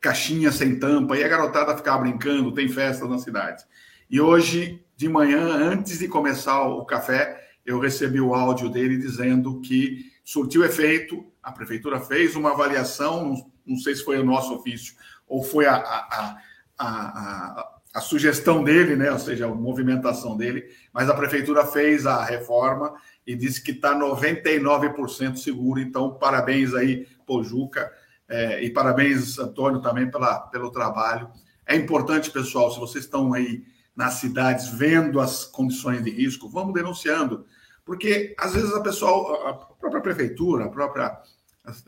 [0.00, 3.64] caixinha sem tampa, e a garotada ficava brincando, tem festa na cidade.
[4.10, 9.60] E hoje, de manhã, antes de começar o café, eu recebi o áudio dele dizendo
[9.60, 14.94] que surtiu efeito, a prefeitura fez uma avaliação, não, sei se foi o nosso ofício
[15.26, 16.38] ou foi a, a,
[16.78, 17.63] a,
[17.94, 19.10] a, sugestão dele, né?
[19.10, 22.94] ou seja, a movimentação dele, mas a prefeitura fez a reforma
[23.26, 25.80] e disse que está 99% seguro.
[25.80, 27.90] Então, parabéns aí, Pojuca,
[28.28, 31.28] é, e parabéns, Antônio, também pela, pelo trabalho.
[31.66, 36.74] É importante, pessoal, se vocês estão aí nas cidades vendo as condições de risco, vamos
[36.74, 37.46] denunciando.
[37.84, 41.18] Porque, às vezes, a pessoa, a própria prefeitura, a própria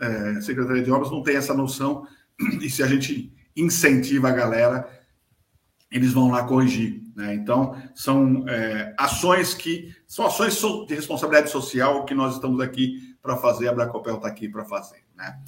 [0.01, 2.07] é, Secretaria de Obras não tem essa noção,
[2.61, 4.96] e se a gente incentiva a galera,
[5.91, 7.03] eles vão lá corrigir.
[7.15, 7.35] Né?
[7.35, 13.37] Então, são é, ações que são ações de responsabilidade social que nós estamos aqui para
[13.37, 15.05] fazer, a Bracopel está aqui para fazer.
[15.17, 15.39] Né?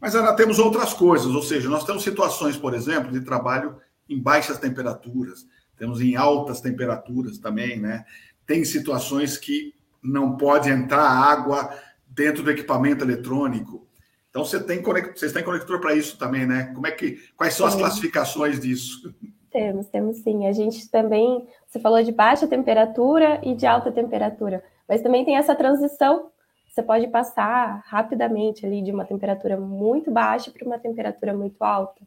[0.00, 3.76] Mas ainda temos outras coisas, ou seja, nós temos situações, por exemplo, de trabalho
[4.08, 8.04] em baixas temperaturas, temos em altas temperaturas também, né?
[8.46, 11.72] Tem situações que não pode entrar água
[12.06, 13.86] dentro do equipamento eletrônico.
[14.28, 16.72] Então você tem conector, vocês têm conector para isso também, né?
[16.74, 19.14] Como é que quais são as classificações disso?
[19.52, 20.46] Temos, temos sim.
[20.46, 25.36] A gente também, você falou de baixa temperatura e de alta temperatura, mas também tem
[25.36, 26.30] essa transição.
[26.68, 32.00] Você pode passar rapidamente ali de uma temperatura muito baixa para uma temperatura muito alta.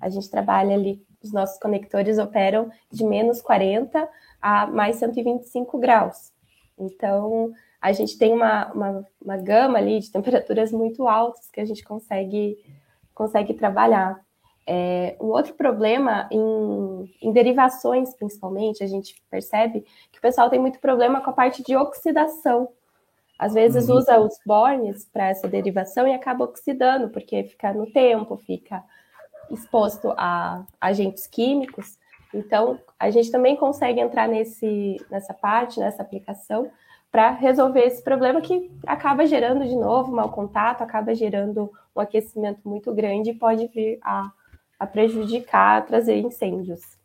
[0.00, 4.08] A gente trabalha ali, os nossos conectores operam de menos 40
[4.40, 6.32] a mais 125 graus.
[6.78, 11.64] Então, a gente tem uma, uma, uma gama ali de temperaturas muito altas que a
[11.64, 12.56] gente consegue,
[13.14, 14.18] consegue trabalhar.
[14.68, 20.58] É, um outro problema em, em, derivações, principalmente, a gente percebe que o pessoal tem
[20.58, 22.68] muito problema com a parte de oxidação.
[23.38, 23.96] Às vezes uhum.
[23.96, 28.82] usa os bornes para essa derivação e acaba oxidando, porque fica no tempo, fica
[29.50, 31.96] exposto a agentes químicos.
[32.34, 36.70] Então, a gente também consegue entrar nesse, nessa parte, nessa aplicação,
[37.10, 42.68] para resolver esse problema que acaba gerando de novo mau contato, acaba gerando um aquecimento
[42.68, 44.30] muito grande e pode vir a,
[44.78, 46.96] a prejudicar, a trazer incêndios.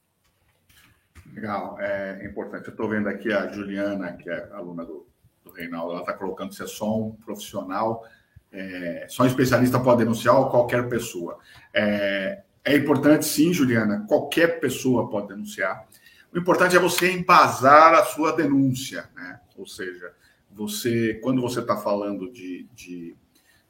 [1.34, 2.68] Legal, é importante.
[2.68, 5.08] Eu estou vendo aqui a Juliana, que é aluna do,
[5.44, 8.06] do Reinaldo, ela está colocando se é som profissional.
[8.52, 11.40] é, só um especialista pode denunciar ou qualquer pessoa.
[11.74, 15.88] É, é importante, sim, Juliana, qualquer pessoa pode denunciar.
[16.34, 19.40] O importante é você embasar a sua denúncia, né?
[19.58, 20.14] Ou seja,
[20.50, 23.16] você, quando você está falando de, de,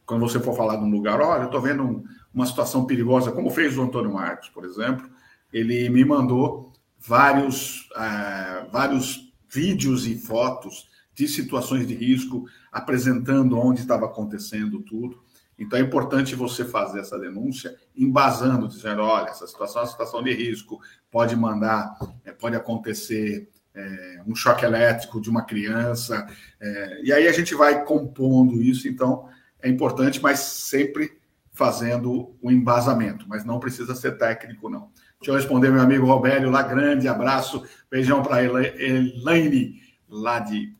[0.05, 3.49] Quando você for falar num lugar, olha, eu estou vendo um, uma situação perigosa, como
[3.49, 5.09] fez o Antônio Marcos, por exemplo,
[5.51, 13.81] ele me mandou vários, uh, vários vídeos e fotos de situações de risco, apresentando onde
[13.81, 15.21] estava acontecendo tudo.
[15.59, 20.23] Então é importante você fazer essa denúncia, embasando, dizendo, olha, essa situação é uma situação
[20.23, 20.79] de risco,
[21.11, 26.25] pode mandar, é, pode acontecer é, um choque elétrico de uma criança,
[26.59, 29.29] é, e aí a gente vai compondo isso, então
[29.61, 31.20] é importante, mas sempre
[31.61, 34.89] fazendo o embasamento, mas não precisa ser técnico, não.
[35.19, 40.75] Deixa eu responder meu amigo Robélio lá, grande abraço, beijão para Elaine, lá de,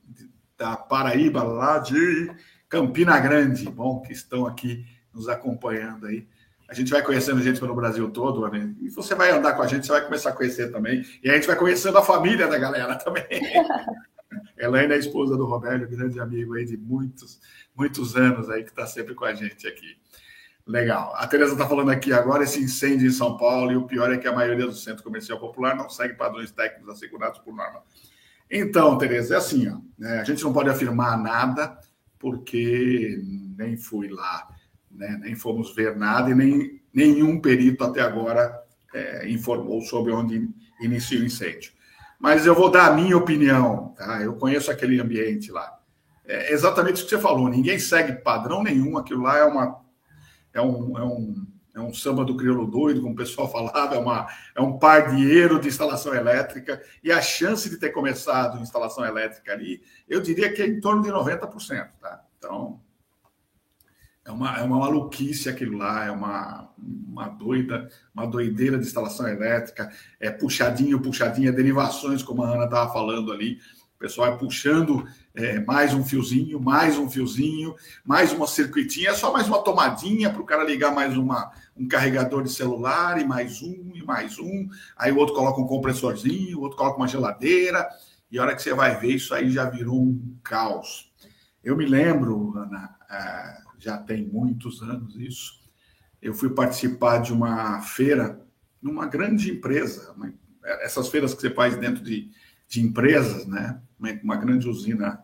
[0.58, 2.32] da Paraíba, lá de
[2.68, 6.28] Campina Grande, bom, que estão aqui nos acompanhando aí.
[6.68, 8.74] A gente vai conhecendo gente pelo Brasil todo, né?
[8.82, 11.06] e você vai andar com a gente, você vai começar a conhecer também.
[11.24, 13.26] E a gente vai conhecendo a família da galera também.
[14.58, 17.40] Elaine é a esposa do Roberto, grande amigo aí de muitos,
[17.76, 20.01] muitos anos aí, que está sempre com a gente aqui.
[20.66, 21.14] Legal.
[21.16, 24.18] A Tereza está falando aqui agora esse incêndio em São Paulo, e o pior é
[24.18, 27.82] que a maioria do centro comercial popular não segue padrões técnicos assegurados por norma.
[28.50, 30.20] Então, Tereza, é assim, ó, né?
[30.20, 31.78] a gente não pode afirmar nada,
[32.20, 33.20] porque
[33.58, 34.48] nem fui lá,
[34.90, 35.18] né?
[35.22, 38.54] nem fomos ver nada e nem nenhum perito até agora
[38.94, 40.50] é, informou sobre onde
[40.82, 41.72] inicia o incêndio.
[42.20, 44.22] Mas eu vou dar a minha opinião, tá?
[44.22, 45.80] Eu conheço aquele ambiente lá.
[46.26, 49.82] É exatamente isso que você falou, ninguém segue padrão nenhum, aquilo lá é uma
[50.54, 53.98] é um, é um, é um samba do crioulo doido, como o pessoal falava, é,
[53.98, 59.54] uma, é um pardieiro de instalação elétrica, e a chance de ter começado instalação elétrica
[59.54, 62.24] ali, eu diria que é em torno de 90%, tá?
[62.38, 62.82] Então,
[64.24, 69.28] é uma, é uma maluquice aquilo lá, é uma, uma doida, uma doideira de instalação
[69.28, 73.60] elétrica, é puxadinho, puxadinha, derivações, como a Ana estava falando ali,
[73.96, 79.14] o pessoal é puxando é, mais um fiozinho, mais um fiozinho, mais uma circuitinha, é
[79.14, 83.26] só mais uma tomadinha para o cara ligar mais uma, um carregador de celular, e
[83.26, 84.68] mais um, e mais um.
[84.98, 87.88] Aí o outro coloca um compressorzinho, o outro coloca uma geladeira,
[88.30, 91.12] e a hora que você vai ver, isso aí já virou um caos.
[91.64, 95.62] Eu me lembro, Ana, é, já tem muitos anos isso,
[96.22, 98.40] eu fui participar de uma feira
[98.82, 100.14] numa grande empresa,
[100.82, 102.30] essas feiras que você faz dentro de,
[102.72, 103.82] de empresas, né?
[104.24, 105.22] uma grande usina.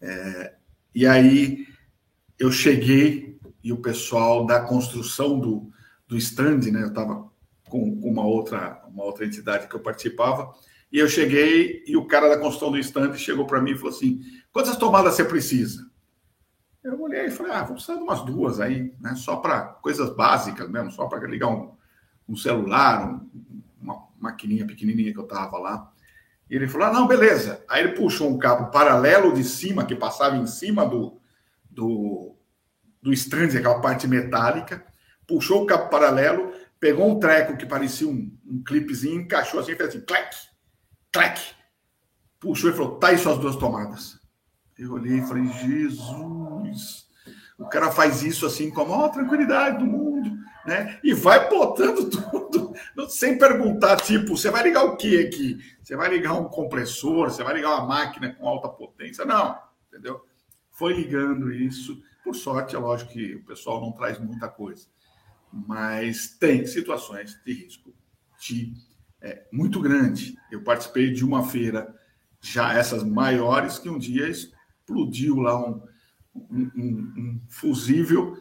[0.00, 0.54] É,
[0.94, 1.68] e aí
[2.38, 5.70] eu cheguei e o pessoal da construção do,
[6.08, 6.82] do stand, né?
[6.82, 7.30] Eu estava
[7.68, 10.50] com, com, uma outra uma outra entidade que eu participava
[10.90, 13.94] e eu cheguei e o cara da construção do stand chegou para mim e falou
[13.94, 15.86] assim: quantas tomadas você precisa?
[16.82, 19.14] Eu olhei e falei: ah, vou precisar de umas duas aí, né?
[19.16, 21.76] Só para coisas básicas mesmo, só para ligar um,
[22.26, 23.28] um celular, um,
[23.82, 25.92] uma maquininha pequenininha que eu tava lá.
[26.48, 27.64] E ele falou: ah, não, beleza.
[27.68, 31.20] Aí ele puxou um cabo paralelo de cima, que passava em cima do,
[31.70, 32.36] do,
[33.02, 34.84] do stand, aquela parte metálica,
[35.26, 39.88] puxou o cabo paralelo, pegou um treco que parecia um, um clipezinho, encaixou assim, fez
[39.90, 40.36] assim, clac,
[41.12, 41.40] clac.
[42.38, 44.18] Puxou e falou: tá aí suas duas tomadas.
[44.78, 47.06] Eu olhei e falei: Jesus,
[47.58, 50.98] o cara faz isso assim com a maior tranquilidade do mundo né?
[51.02, 52.65] E vai botando tudo,
[53.08, 55.58] sem perguntar, tipo, você vai ligar o que aqui?
[55.82, 59.24] Você vai ligar um compressor, você vai ligar uma máquina com alta potência?
[59.24, 60.24] Não, entendeu?
[60.70, 62.02] Foi ligando isso.
[62.24, 64.86] Por sorte, é lógico que o pessoal não traz muita coisa,
[65.52, 67.94] mas tem situações de risco
[68.40, 68.72] de,
[69.20, 70.36] é, muito grande.
[70.50, 71.94] Eu participei de uma feira,
[72.40, 75.82] já essas maiores, que um dia explodiu lá um,
[76.34, 78.36] um, um, um fusível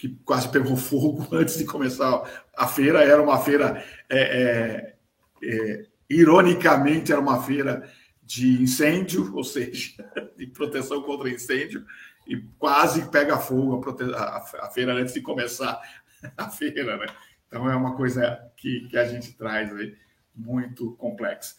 [0.00, 2.22] que quase pegou fogo antes de começar
[2.56, 3.04] a feira.
[3.04, 4.94] Era uma feira, é, é,
[5.42, 7.86] é, ironicamente, era uma feira
[8.22, 9.92] de incêndio, ou seja,
[10.38, 11.84] de proteção contra incêndio,
[12.26, 13.84] e quase pega fogo
[14.14, 15.78] a, a, feira antes de começar
[16.34, 17.06] a feira, né?
[17.46, 19.94] Então é uma coisa que, que a gente traz aí
[20.34, 21.56] muito complexa.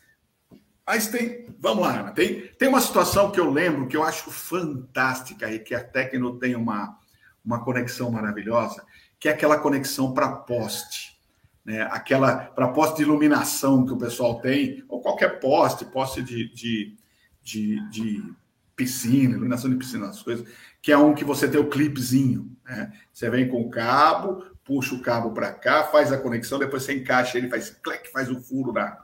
[0.87, 4.31] Mas tem, vamos lá, Ana, tem, tem uma situação que eu lembro que eu acho
[4.31, 6.97] fantástica e que a Tecno tem uma,
[7.43, 8.85] uma conexão maravilhosa,
[9.19, 11.19] que é aquela conexão para poste,
[11.65, 11.83] né?
[11.91, 16.97] Aquela para poste de iluminação que o pessoal tem, ou qualquer poste, poste de, de,
[17.41, 18.33] de, de
[18.75, 20.47] piscina, iluminação de piscina, as coisas,
[20.81, 22.91] que é um que você tem o clipezinho, né?
[23.13, 26.93] Você vem com o cabo, puxa o cabo para cá, faz a conexão, depois você
[26.93, 28.97] encaixa ele, faz clique, faz o um furo na,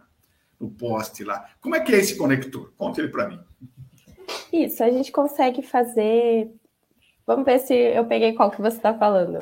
[0.59, 1.45] no poste lá.
[1.61, 2.73] Como é que é esse conector?
[2.75, 3.39] Conte ele para mim.
[4.51, 6.51] Isso, a gente consegue fazer
[7.27, 9.39] vamos ver se eu peguei qual que você está falando.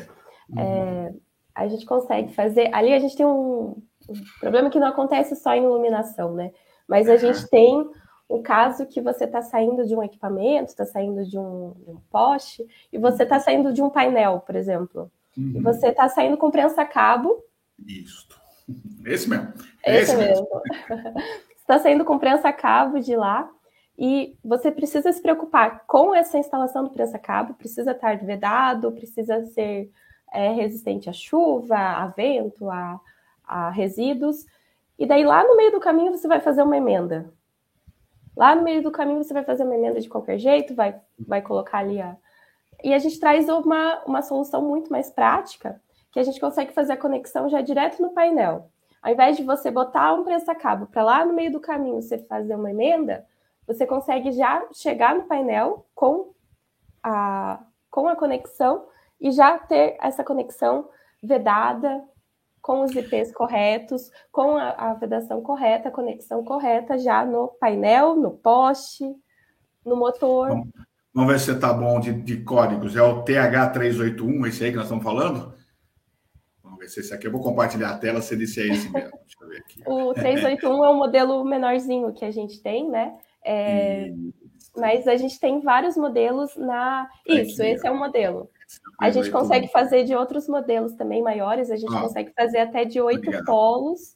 [0.49, 0.59] Uhum.
[0.59, 1.13] É,
[1.53, 2.73] a gente consegue fazer.
[2.73, 6.51] Ali a gente tem um, um, problema que não acontece só em iluminação, né?
[6.87, 7.87] Mas a gente tem
[8.27, 12.65] um caso que você está saindo de um equipamento, está saindo de um, um, poste,
[12.91, 15.11] e você está saindo de um painel, por exemplo.
[15.37, 15.53] Uhum.
[15.55, 17.43] E você está saindo com prensa-cabo.
[17.87, 18.27] Isso.
[19.05, 19.53] Esse mesmo.
[19.85, 20.47] Esse, Esse mesmo.
[20.89, 21.21] mesmo.
[21.55, 23.49] está saindo com prensa-cabo de lá.
[23.97, 29.89] E você precisa se preocupar com essa instalação do prensa-cabo, precisa estar vedado, precisa ser
[30.33, 32.99] é, resistente à chuva, a vento, a,
[33.43, 34.45] a resíduos.
[34.99, 37.33] E daí lá no meio do caminho você vai fazer uma emenda.
[38.35, 41.41] Lá no meio do caminho você vai fazer uma emenda de qualquer jeito, vai, vai
[41.41, 42.17] colocar ali a.
[42.83, 45.81] E a gente traz uma, uma solução muito mais prática,
[46.11, 48.69] que a gente consegue fazer a conexão já direto no painel.
[49.01, 52.55] Ao invés de você botar um prensa-cabo para lá no meio do caminho você fazer
[52.55, 53.25] uma emenda,
[53.67, 56.33] você consegue já chegar no painel com
[57.03, 58.87] a, com a conexão
[59.19, 60.89] e já ter essa conexão
[61.21, 62.03] vedada
[62.61, 68.15] com os IPs corretos, com a, a vedação correta, a conexão correta já no painel,
[68.15, 69.05] no poste,
[69.85, 70.49] no motor.
[70.49, 70.67] Vamos,
[71.13, 72.95] vamos ver se está bom de, de, códigos.
[72.95, 75.53] É o TH381, esse aí que nós estamos falando?
[76.63, 77.27] Vamos ver se esse aqui.
[77.27, 79.11] Eu vou compartilhar a tela, se disse é esse mesmo.
[79.11, 79.83] Deixa eu ver aqui.
[79.85, 83.15] o 381 é o modelo menorzinho que a gente tem, né?
[83.45, 84.11] É,
[84.75, 87.07] mas a gente tem vários modelos na.
[87.25, 88.49] Isso, aqui, esse é o modelo.
[88.99, 92.83] A gente consegue fazer de outros modelos também maiores, a gente ah, consegue fazer até
[92.83, 94.15] de oito polos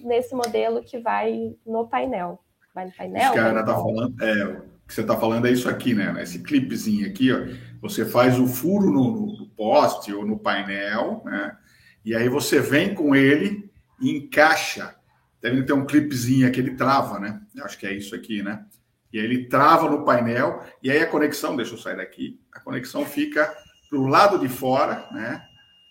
[0.00, 2.40] nesse modelo que vai no painel.
[2.74, 3.22] Vai no painel?
[3.22, 5.94] Isso que a Ana tá falando, é, o que você está falando é isso aqui,
[5.94, 6.14] né?
[6.20, 7.46] Esse clipezinho aqui, ó,
[7.80, 11.56] você faz o furo no, no poste ou no painel, né?
[12.04, 13.70] E aí você vem com ele
[14.00, 14.96] e encaixa
[15.42, 17.42] deve ter um clipezinho aqui, ele trava, né?
[17.54, 18.64] Eu acho que é isso aqui, né?
[19.12, 22.60] E aí ele trava no painel, e aí a conexão, deixa eu sair daqui, a
[22.60, 23.52] conexão fica
[23.90, 25.44] para o lado de fora, né?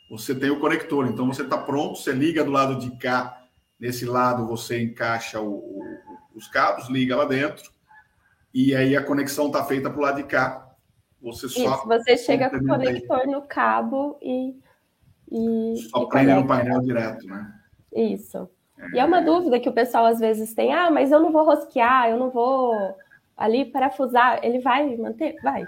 [0.09, 3.45] Você tem o conector, então você está pronto, você liga do lado de cá,
[3.79, 5.83] nesse lado você encaixa o, o,
[6.33, 7.71] os cabos, liga lá dentro,
[8.53, 10.67] e aí a conexão está feita para o lado de cá.
[11.21, 11.75] Você só.
[11.75, 14.55] Isso, você chega com o conector no cabo e.
[15.31, 17.53] e só prende no painel direto, né?
[17.93, 18.49] Isso.
[18.93, 21.45] E é uma dúvida que o pessoal às vezes tem: ah, mas eu não vou
[21.45, 22.95] rosquear, eu não vou
[23.38, 24.39] ali parafusar.
[24.43, 25.36] Ele vai manter?
[25.41, 25.67] Vai.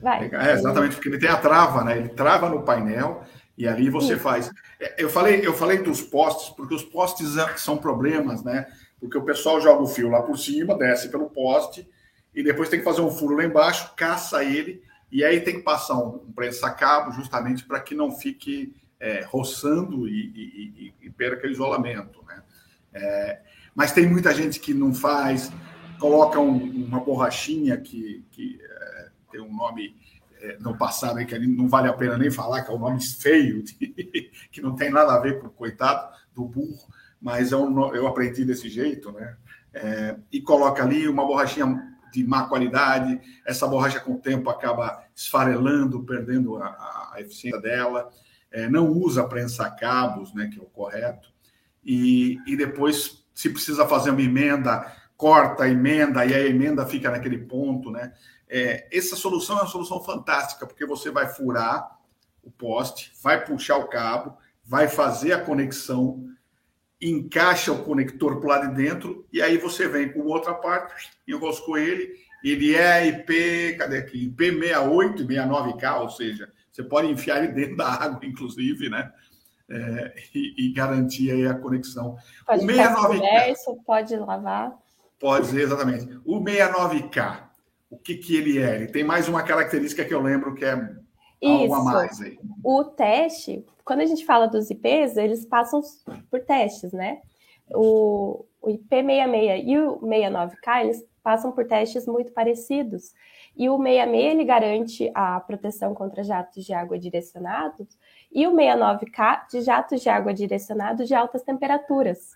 [0.00, 0.30] Vai.
[0.32, 1.96] É, exatamente, porque ele tem a trava, né?
[1.96, 3.22] Ele trava no painel
[3.56, 4.20] e ali você Sim.
[4.20, 4.50] faz.
[4.80, 8.66] É, eu falei, eu falei dos postes, porque os postes é, são problemas, né?
[9.00, 11.88] Porque o pessoal joga o fio lá por cima, desce pelo poste,
[12.34, 15.62] e depois tem que fazer um furo lá embaixo, caça ele, e aí tem que
[15.62, 22.22] passar um prensa-cabo justamente para que não fique é, roçando e, e, e, perca isolamento.
[22.26, 22.42] Né?
[22.94, 23.40] É,
[23.74, 25.52] mas tem muita gente que não faz,
[25.98, 29.96] coloca um, uma borrachinha que, que é, tem um nome
[30.40, 33.02] é, no passado aí que não vale a pena nem falar, que é um nome
[33.02, 33.74] feio, de,
[34.50, 36.86] que não tem nada a ver com o coitado do burro,
[37.20, 39.36] mas é um, eu aprendi desse jeito, né?
[39.72, 41.66] É, e coloca ali uma borrachinha
[42.10, 48.10] de má qualidade, essa borracha com o tempo acaba esfarelando, perdendo a, a eficiência dela
[48.56, 51.30] é, não usa prensa-cabos, né, que é o correto,
[51.84, 57.10] e, e depois, se precisa fazer uma emenda, corta a emenda, e a emenda fica
[57.10, 58.14] naquele ponto, né?
[58.48, 61.98] É, essa solução é uma solução fantástica, porque você vai furar
[62.42, 66.26] o poste, vai puxar o cabo, vai fazer a conexão,
[66.98, 71.76] encaixa o conector para lado de dentro, e aí você vem com outra parte, enroscou
[71.76, 74.30] ele, ele é IP, cadê aqui?
[74.30, 79.10] IP68 e 69K, ou seja, você pode enfiar ele dentro da água, inclusive, né?
[79.68, 82.16] É, e, e, garantir aí a conexão.
[82.46, 83.54] Pode o 69K,
[83.84, 84.78] pode lavar.
[85.18, 86.20] Pode ser, exatamente.
[86.24, 87.48] O 69K,
[87.90, 88.76] o que, que ele é?
[88.76, 90.74] Ele tem mais uma característica que eu lembro que é
[91.42, 91.74] Isso.
[91.74, 92.38] algo a mais aí.
[92.62, 95.80] O teste, quando a gente fala dos IPs, eles passam
[96.30, 97.20] por testes, né?
[97.70, 103.12] O, o IP66 e o 69K, eles passam por testes muito parecidos.
[103.56, 107.88] E o 66 ele garante a proteção contra jatos de água direcionados
[108.30, 112.32] e o 69K de jatos de água direcionados de altas temperaturas.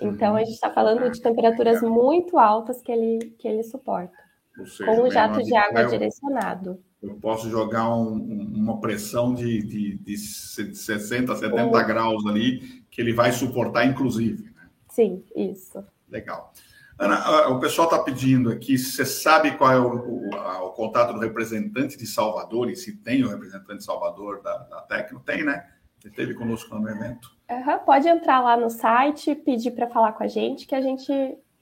[0.00, 4.16] Então a gente está falando de temperaturas muito altas que ele, que ele suporta.
[4.64, 6.82] Seja, com o jato de água eu, direcionado.
[7.02, 13.12] Eu posso jogar um, uma pressão de, de, de 60, 70 graus ali, que ele
[13.12, 14.44] vai suportar, inclusive.
[14.44, 14.68] Né?
[14.88, 15.82] Sim, isso.
[16.08, 16.52] Legal.
[16.98, 21.20] Ana, o pessoal está pedindo aqui, você sabe qual é o, o, o, contato do
[21.20, 25.20] representante de Salvador e se tem o representante de Salvador da, da Tecno?
[25.20, 25.66] Tem, né?
[26.02, 27.30] Ele esteve conosco no evento.
[27.50, 31.12] Uhum, pode entrar lá no site, pedir para falar com a gente, que a gente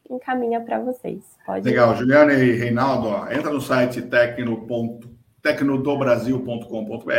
[0.09, 1.23] encaminha para vocês.
[1.45, 1.99] Pode Legal, ir.
[1.99, 4.03] Juliana e Reinaldo, ó, entra no site
[5.43, 7.13] tecnodobrasil.com.br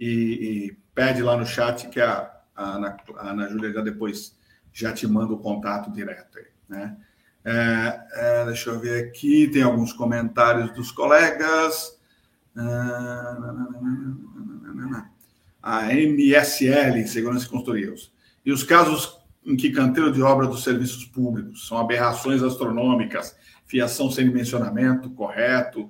[0.00, 4.36] e, e pede lá no chat que a, a Ana, a Ana Júlia já depois
[4.72, 6.96] já te manda o contato direto aí, né?
[7.50, 11.98] É, é, deixa eu ver aqui, tem alguns comentários dos colegas.
[15.62, 18.12] A MSL, Segurança e Consultorias.
[18.44, 23.34] E os casos em que canteiro de obra dos serviços públicos são aberrações astronômicas,
[23.66, 25.88] fiação sem dimensionamento correto,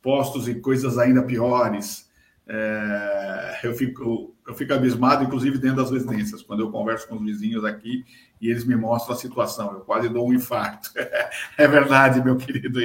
[0.00, 2.03] postos e coisas ainda piores.
[2.46, 7.22] É, eu, fico, eu fico abismado, inclusive dentro das residências, quando eu converso com os
[7.22, 8.04] vizinhos aqui
[8.38, 9.72] e eles me mostram a situação.
[9.72, 10.90] Eu quase dou um infarto.
[11.56, 12.78] é verdade, meu querido.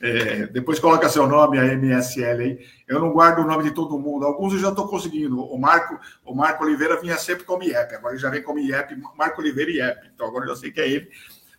[0.00, 2.66] É, depois coloca seu nome, a MSL aí.
[2.88, 4.24] Eu não guardo o nome de todo mundo.
[4.24, 5.40] Alguns eu já estou conseguindo.
[5.40, 7.94] O Marco, o Marco Oliveira vinha sempre como IEP.
[7.94, 10.10] Agora ele já vem como IEP, Marco Oliveira e IEP.
[10.12, 11.08] Então agora eu já sei que é ele.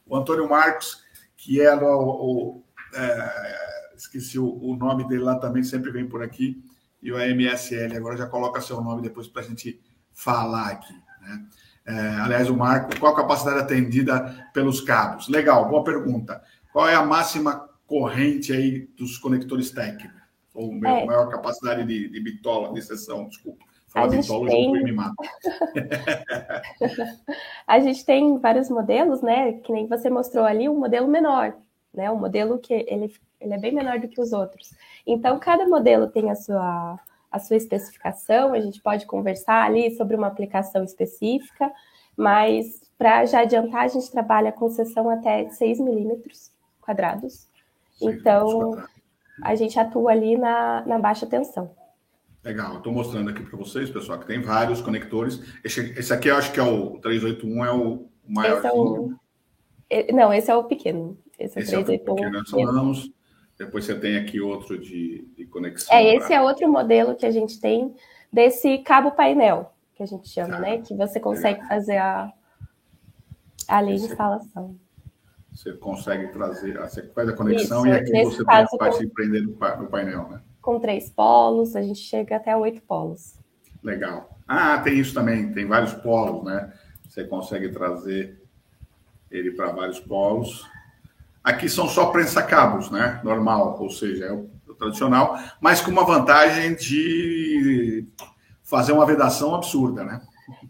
[0.06, 1.02] O Antônio Marcos,
[1.38, 2.02] que era é o.
[2.02, 6.62] o é, esqueci o, o nome dele lá também, sempre vem por aqui
[7.06, 7.96] e o MSL.
[7.96, 9.80] Agora já coloca seu nome depois para a gente
[10.12, 10.94] falar aqui.
[11.22, 11.46] Né?
[11.86, 15.30] É, aliás, o Marco, qual a capacidade atendida pelos cabos?
[15.30, 16.42] Legal, boa pergunta.
[16.74, 20.20] Qual é a máxima corrente aí dos conectores técnicos?
[20.52, 21.06] Ou é.
[21.06, 23.64] maior capacidade de, de bitola, de sessão, desculpa.
[23.88, 24.72] Fala bitola, tem...
[24.72, 25.14] me mata.
[27.68, 29.54] a gente tem vários modelos, né?
[29.54, 31.56] Que nem você mostrou ali, um modelo menor,
[31.96, 32.12] né?
[32.12, 34.74] Um modelo que ele, ele é bem menor do que os outros.
[35.06, 37.00] Então, cada modelo tem a sua,
[37.32, 41.72] a sua especificação, a gente pode conversar ali sobre uma aplicação específica,
[42.16, 47.48] mas para já adiantar, a gente trabalha com seção até 6 milímetros quadrados.
[48.02, 48.82] Então,
[49.42, 51.72] a gente atua ali na, na baixa tensão.
[52.44, 55.42] Legal, estou mostrando aqui para vocês, pessoal, que tem vários conectores.
[55.64, 58.58] Esse, esse, aqui eu acho que é o 381, é o maior.
[58.60, 59.14] Esse é o...
[60.14, 61.18] Não, esse é o pequeno.
[61.40, 62.14] Esse é o 381.
[62.14, 63.12] O pequeno, nós falamos.
[63.58, 65.96] Depois você tem aqui outro de, de conexão.
[65.96, 66.36] É, esse pra...
[66.36, 67.96] é outro modelo que a gente tem
[68.32, 70.60] desse cabo painel, que a gente chama, tá.
[70.60, 70.82] né?
[70.82, 71.68] Que você consegue é.
[71.68, 72.32] fazer a,
[73.68, 74.76] a linha de instalação.
[75.54, 79.00] Você consegue trazer, você faz a conexão Isso, e aqui você caso, tem a parte
[79.00, 80.42] de prender no painel, né?
[80.62, 83.40] Com três polos, a gente chega até oito polos.
[83.82, 84.38] Legal.
[84.46, 86.74] Ah, tem isso também, tem vários polos, né?
[87.08, 88.42] Você consegue trazer
[89.32, 90.68] ele para vários polos.
[91.46, 93.22] Aqui são só prensa-cabos, né?
[93.24, 98.06] Normal, ou seja, é o, tradicional, mas com uma vantagem de
[98.62, 100.22] fazer uma vedação absurda, né?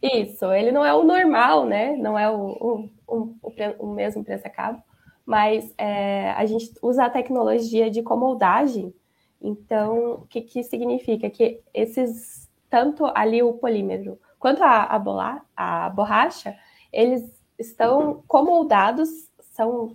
[0.04, 1.96] Isso, ele não é o normal, né?
[1.96, 3.36] Não é o, o, o,
[3.80, 4.84] o mesmo prensa-cabo,
[5.26, 8.94] mas é, a gente usa a tecnologia de comoldagem.
[9.42, 11.30] Então, o que, que significa?
[11.30, 16.56] Que esses, tanto ali o polímero quanto a, a, a borracha,
[16.94, 17.24] eles
[17.58, 19.10] estão comoldados,
[19.54, 19.92] são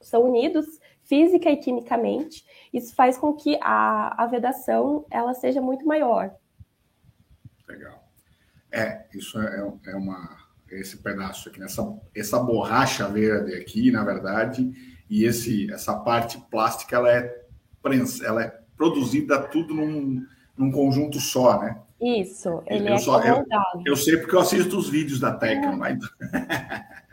[0.00, 0.66] são unidos
[1.02, 2.44] física e quimicamente.
[2.72, 6.34] Isso faz com que a, a vedação ela seja muito maior.
[7.68, 8.04] Legal.
[8.70, 14.68] É, isso é, é uma esse pedaço aqui, essa, essa borracha verde aqui, na verdade,
[15.08, 17.46] e esse essa parte plástica ela é
[18.24, 20.26] ela é produzida tudo num,
[20.56, 21.80] num conjunto só, né?
[22.00, 23.44] Isso, ele eu é só, eu,
[23.86, 25.76] eu, sei porque eu assisto os vídeos da Tecno, é.
[25.76, 25.98] mas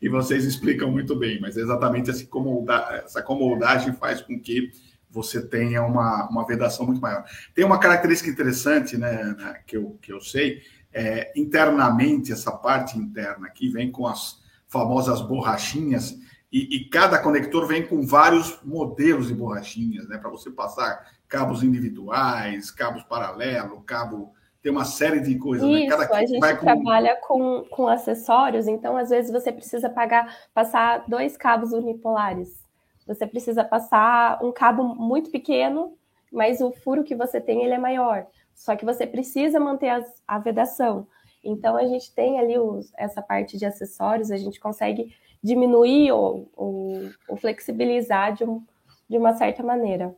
[0.00, 4.70] e vocês explicam muito bem, mas é exatamente essa, comodagem, essa comodagem faz com que
[5.10, 7.24] você tenha uma, uma vedação muito maior.
[7.54, 10.62] Tem uma característica interessante, né, que, eu, que eu sei,
[10.92, 16.16] é, internamente, essa parte interna aqui vem com as famosas borrachinhas,
[16.52, 21.62] e, e cada conector vem com vários modelos de borrachinhas, né, para você passar cabos
[21.62, 25.66] individuais, cabos paralelo, cabo tem uma série de coisas.
[25.66, 26.06] Isso, né?
[26.06, 26.64] Cada a gente com...
[26.64, 32.62] trabalha com, com acessórios, então às vezes você precisa pagar, passar dois cabos unipolares.
[33.06, 35.96] Você precisa passar um cabo muito pequeno,
[36.30, 38.26] mas o furo que você tem ele é maior.
[38.54, 41.06] Só que você precisa manter as, a vedação.
[41.42, 46.50] Então a gente tem ali os, essa parte de acessórios, a gente consegue diminuir ou,
[46.54, 48.62] ou, ou flexibilizar de, um,
[49.08, 50.14] de uma certa maneira.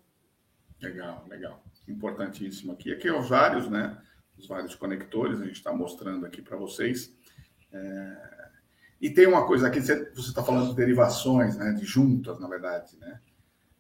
[0.81, 1.63] Legal, legal.
[1.89, 2.93] Importantíssimo aqui.
[2.93, 3.97] Aqui é os vários, né?
[4.39, 7.13] Os vários conectores, a gente está mostrando aqui para vocês.
[7.73, 8.33] É...
[9.01, 12.97] E tem uma coisa aqui, você está falando de derivações, né, de juntas, na verdade.
[13.01, 13.21] Né?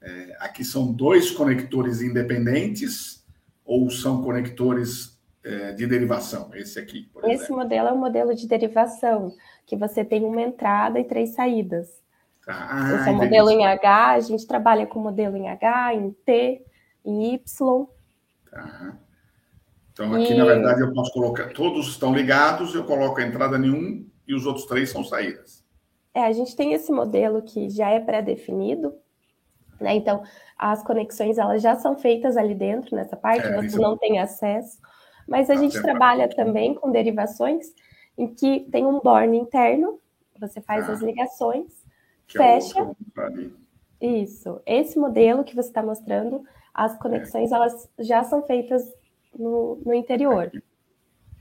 [0.01, 3.25] É, aqui são dois conectores independentes
[3.65, 6.51] ou são conectores é, de derivação?
[6.55, 7.57] Esse aqui, por Esse exemplo.
[7.59, 9.33] modelo é um modelo de derivação,
[9.65, 12.03] que você tem uma entrada e três saídas.
[12.47, 16.11] Ah, Esse é o modelo em H, a gente trabalha com modelo em H, em
[16.11, 16.65] T,
[17.05, 17.87] em Y.
[18.51, 18.99] Tá.
[19.93, 20.37] Então, aqui, e...
[20.37, 21.53] na verdade, eu posso colocar.
[21.53, 25.63] Todos estão ligados, eu coloco a entrada em um e os outros três são saídas.
[26.15, 28.95] É, a gente tem esse modelo que já é pré-definido,
[29.81, 29.95] né?
[29.95, 30.23] Então,
[30.59, 34.79] as conexões elas já são feitas ali dentro, nessa parte, é, você não tem acesso.
[35.27, 37.67] Mas a gente trabalha também com derivações
[38.17, 39.99] em que tem um borne interno,
[40.39, 41.67] você faz ah, as ligações,
[42.35, 42.91] é fecha.
[44.01, 44.61] É isso.
[44.67, 46.43] Esse modelo que você está mostrando,
[46.75, 47.55] as conexões é.
[47.55, 48.83] elas já são feitas
[49.39, 50.51] no, no interior.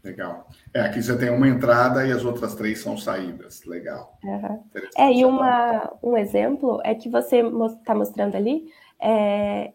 [0.04, 0.48] Legal.
[0.74, 3.64] É, aqui você tem uma entrada e as outras três são saídas.
[3.66, 4.18] Legal.
[4.24, 4.64] Uhum.
[4.98, 7.42] É, e uma, um exemplo é que você
[7.80, 8.68] está mostrando ali
[9.00, 9.74] é,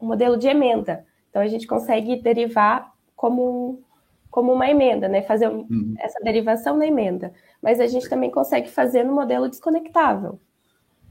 [0.00, 1.04] um modelo de emenda.
[1.28, 3.82] Então, a gente consegue derivar como,
[4.30, 5.20] como uma emenda, né?
[5.22, 5.94] Fazer uhum.
[5.98, 7.32] essa derivação na emenda.
[7.60, 10.40] Mas a gente também consegue fazer no modelo desconectável.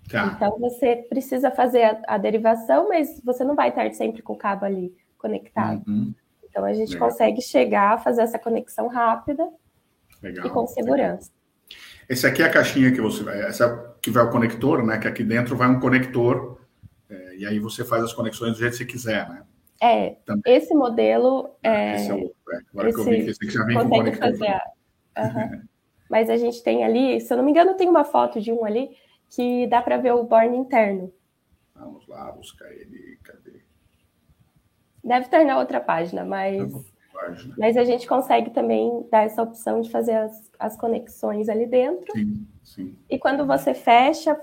[0.09, 0.33] Tá.
[0.35, 4.37] Então, você precisa fazer a, a, derivação, mas você não vai estar sempre com o
[4.37, 5.83] cabo ali conectado.
[5.87, 6.13] Uhum.
[6.55, 7.09] Então a gente Legal.
[7.09, 9.45] consegue chegar a fazer essa conexão rápida
[10.23, 10.47] Legal.
[10.47, 11.29] e com segurança.
[11.29, 11.85] Legal.
[12.07, 14.97] Esse aqui é a caixinha que você vai, essa que vai o conector, né?
[14.97, 16.61] Que aqui dentro vai um conector
[17.09, 19.43] é, e aí você faz as conexões do jeito que você quiser, né?
[19.81, 20.55] É, Também.
[20.55, 21.95] esse modelo é.
[21.95, 23.89] Esse é o, é, agora esse, que eu vi que esse aqui já vem com
[23.89, 24.31] conector.
[24.31, 24.61] Fazer
[25.17, 25.61] uhum.
[26.09, 28.63] Mas a gente tem ali, se eu não me engano, tem uma foto de um
[28.63, 28.91] ali
[29.29, 31.11] que dá para ver o borne interno.
[31.73, 33.19] Vamos lá buscar ele.
[33.23, 33.64] Cadê?
[35.05, 36.73] Deve estar na outra página, mas,
[37.13, 37.55] página.
[37.57, 42.11] mas a gente consegue também dar essa opção de fazer as, as conexões ali dentro.
[42.13, 42.97] Sim, sim.
[43.07, 44.35] E quando você fecha,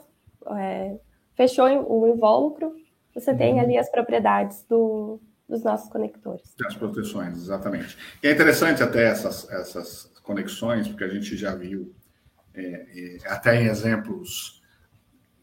[0.56, 0.96] é,
[1.34, 2.74] fechou o invólucro,
[3.12, 3.36] você uhum.
[3.36, 6.54] tem ali as propriedades do, dos nossos conectores.
[6.64, 7.98] As proteções, exatamente.
[8.22, 11.92] E é interessante até essas, essas conexões, porque a gente já viu
[12.54, 14.62] é, é, até em exemplos,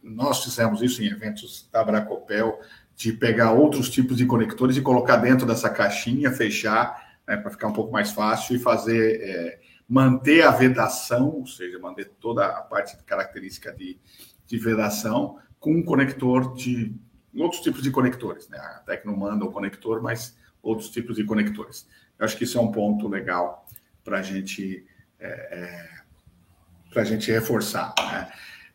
[0.02, 2.60] nós fizemos isso em eventos da Bracopel,
[3.00, 7.68] de pegar outros tipos de conectores e colocar dentro dessa caixinha, fechar, né, para ficar
[7.68, 12.62] um pouco mais fácil e fazer, é, manter a vedação, ou seja, manter toda a
[12.62, 13.98] parte característica de,
[14.46, 16.94] de vedação com um conector de
[17.38, 18.50] outros tipos de conectores.
[18.50, 18.58] Né?
[18.58, 21.88] A Tecno manda o conector, mas outros tipos de conectores.
[22.20, 23.66] Eu acho que isso é um ponto legal
[24.04, 24.86] para gente,
[25.18, 25.88] é,
[26.94, 27.94] é, a gente reforçar.
[27.98, 28.30] Né?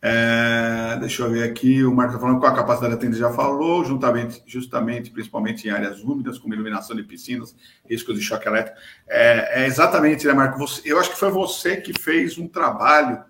[0.07, 3.33] É, deixa eu ver aqui, o Marco está falando com a capacidade de atender já
[3.33, 7.55] falou, juntamente, justamente, principalmente em áreas úmidas, como iluminação de piscinas,
[7.89, 8.77] riscos de choque elétrico.
[9.07, 10.59] É, é exatamente, né, Marco?
[10.59, 13.23] Você, eu acho que foi você que fez um trabalho,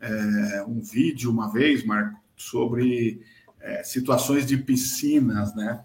[0.00, 3.22] é, um vídeo uma vez, Marco, sobre
[3.60, 5.84] é, situações de piscinas, né?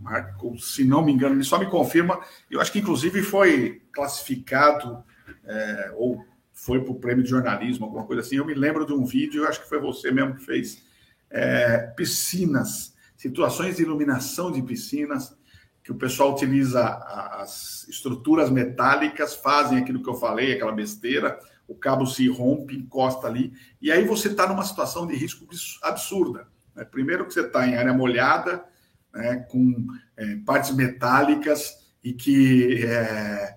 [0.00, 2.18] Marco, se não me engano, ele só me confirma,
[2.50, 5.04] eu acho que inclusive foi classificado
[5.44, 6.24] é, ou
[6.54, 8.36] foi para o prêmio de jornalismo, alguma coisa assim.
[8.36, 10.82] Eu me lembro de um vídeo, acho que foi você mesmo que fez,
[11.28, 15.36] é, piscinas, situações de iluminação de piscinas,
[15.82, 21.74] que o pessoal utiliza as estruturas metálicas, fazem aquilo que eu falei, aquela besteira, o
[21.74, 23.52] cabo se rompe, encosta ali,
[23.82, 25.46] e aí você está numa situação de risco
[25.82, 26.46] absurda.
[26.74, 26.84] Né?
[26.84, 28.64] Primeiro que você está em área molhada,
[29.12, 29.86] né, com
[30.16, 33.56] é, partes metálicas e que é,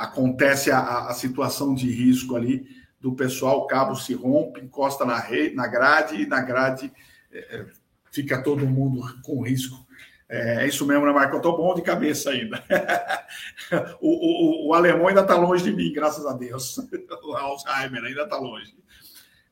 [0.00, 2.66] acontece a, a, situação de risco ali
[2.98, 6.90] do pessoal, o cabo se rompe, encosta na, rede, na grade, e na grade
[7.30, 7.66] é, é,
[8.10, 9.86] fica todo mundo com risco.
[10.26, 11.34] É, é isso mesmo, né, Marco?
[11.34, 12.64] Eu estou bom de cabeça ainda.
[14.00, 16.78] o, o, o, alemão ainda está longe de mim, graças a Deus.
[17.22, 18.74] o Alzheimer ainda está longe.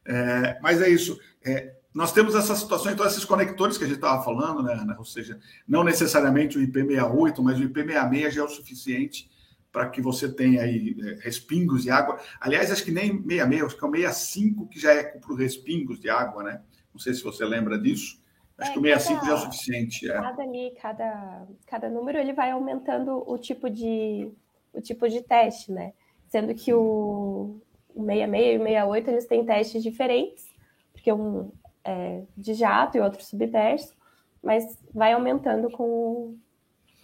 [0.07, 1.19] É, mas é isso.
[1.45, 4.95] É, nós temos essa situação, então, esses conectores que a gente estava falando, né, né,
[4.97, 9.29] ou seja, não necessariamente o IP68, mas o IP66 já é o suficiente
[9.73, 12.19] para que você tenha aí é, respingos de água.
[12.41, 15.39] Aliás, acho que nem 66, acho que é o 65 que já é para os
[15.39, 16.63] respingos de água, né?
[16.93, 18.21] Não sei se você lembra disso.
[18.57, 20.11] Acho é, que o 65 cada, já é o suficiente.
[20.11, 20.15] É.
[20.15, 24.31] Cada ali, cada, cada número, ele vai aumentando o tipo de,
[24.73, 25.93] o tipo de teste, né?
[26.27, 27.61] Sendo que o,
[27.95, 30.47] o 66 e o 68, eles têm testes diferentes,
[30.93, 31.53] porque um
[31.85, 33.97] é de jato e outro subterso,
[34.43, 36.37] mas vai aumentando com,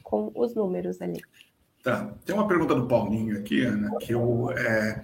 [0.03, 1.23] com os números ali.
[1.85, 2.15] Tá.
[2.25, 5.03] Tem uma pergunta do Paulinho aqui, Ana, que eu, é,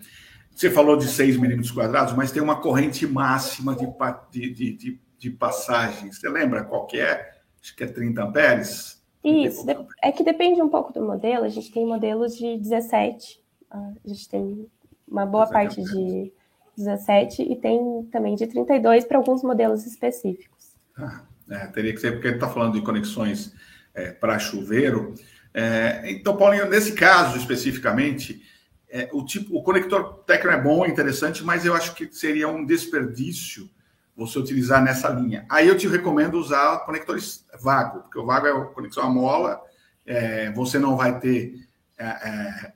[0.50, 5.30] você falou de 6 milímetros quadrados, mas tem uma corrente máxima de, de, de, de,
[5.30, 6.10] passagem.
[6.10, 7.32] Você lembra qual que é?
[7.62, 9.04] Acho que é 30 amperes.
[9.22, 9.66] Isso,
[10.02, 11.44] é que depende um pouco do modelo.
[11.44, 14.66] A gente tem modelos de 17, ah, a gente tem
[15.06, 15.92] uma boa parte amperes.
[15.92, 16.32] de
[16.78, 20.74] 17 e tem também de 32 para alguns modelos específicos.
[20.96, 23.54] Ah, é, teria que ser, porque ele está falando de conexões
[23.94, 25.14] é, para chuveiro.
[25.52, 28.42] É, então, Paulinho, nesse caso especificamente,
[28.88, 32.48] é, o tipo, o conector Tecno é bom, é interessante, mas eu acho que seria
[32.48, 33.68] um desperdício
[34.16, 35.46] você utilizar nessa linha.
[35.48, 39.60] Aí eu te recomendo usar conectores vago, porque o vago é a conexão à mola,
[40.04, 41.54] é, você não vai ter
[41.96, 42.72] é, é,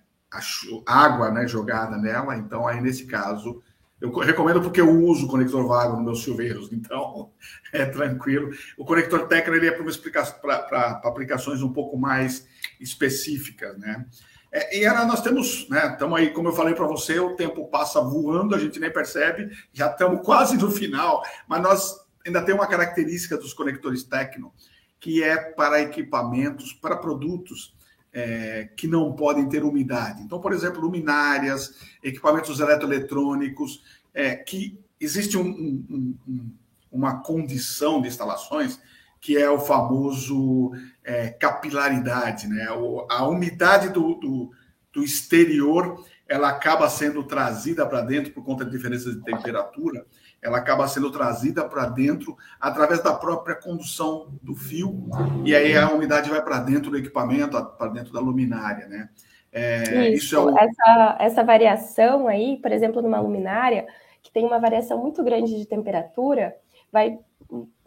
[0.86, 3.62] água né, jogada nela, então aí nesse caso
[4.00, 7.30] Eu recomendo porque eu uso o conector vago nos meus chuveiros, então
[7.72, 8.50] é tranquilo.
[8.76, 12.46] O conector Tecno ele é para aplicações um pouco mais
[12.80, 14.04] específicas, né?
[14.52, 15.92] É, e Ana, nós temos, né?
[15.92, 19.50] Estamos aí, como eu falei para você, o tempo passa voando, a gente nem percebe,
[19.72, 24.52] já estamos quase no final, mas nós ainda tem uma característica dos conectores Tecno,
[25.00, 27.74] que é para equipamentos, para produtos
[28.14, 30.22] é, que não podem ter umidade.
[30.22, 33.82] Então, por exemplo, luminárias, equipamentos eletroeletrônicos,
[34.14, 36.50] é, que existe um, um, um,
[36.92, 38.80] uma condição de instalações
[39.20, 42.70] que é o famoso é, capilaridade, né?
[42.72, 44.50] O, a umidade do, do,
[44.92, 50.06] do exterior ela acaba sendo trazida para dentro por conta de diferenças de temperatura
[50.44, 55.08] ela acaba sendo trazida para dentro através da própria condução do fio,
[55.42, 59.08] e aí a umidade vai para dentro do equipamento, para dentro da luminária, né?
[59.50, 60.58] É, isso, isso é o...
[60.58, 63.86] essa, essa variação aí, por exemplo, numa luminária,
[64.22, 66.54] que tem uma variação muito grande de temperatura,
[66.92, 67.18] vai,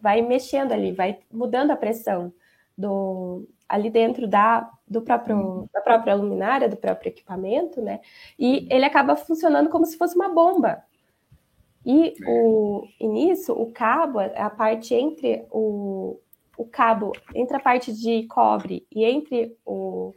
[0.02, 2.34] vai mexendo ali, vai mudando a pressão
[2.76, 8.00] do, ali dentro da, do próprio, da própria luminária, do próprio equipamento, né?
[8.40, 10.82] E ele acaba funcionando como se fosse uma bomba.
[11.90, 16.20] E, o, e nisso, o cabo, a parte entre o,
[16.58, 20.14] o cabo, entre a parte de cobre e entre o,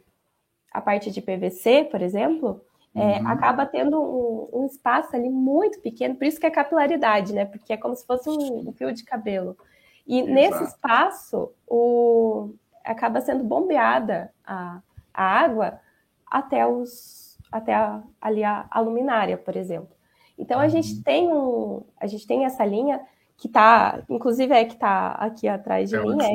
[0.69, 2.61] a parte de PVC, por exemplo,
[2.93, 3.27] é, uhum.
[3.29, 7.45] acaba tendo um, um, espaço ali muito pequeno, por isso que é capilaridade, né?
[7.45, 9.55] Porque é como se fosse um, um fio de cabelo.
[10.05, 10.33] E Exato.
[10.33, 12.53] nesse espaço, o,
[12.83, 14.81] acaba sendo bombeada a,
[15.13, 15.79] a água
[16.29, 20.00] até os até a, ali a, a luminária, por exemplo.
[20.41, 22.99] Então a gente tem um, a gente tem essa linha
[23.37, 26.33] que está, inclusive é que está aqui atrás de é mim, é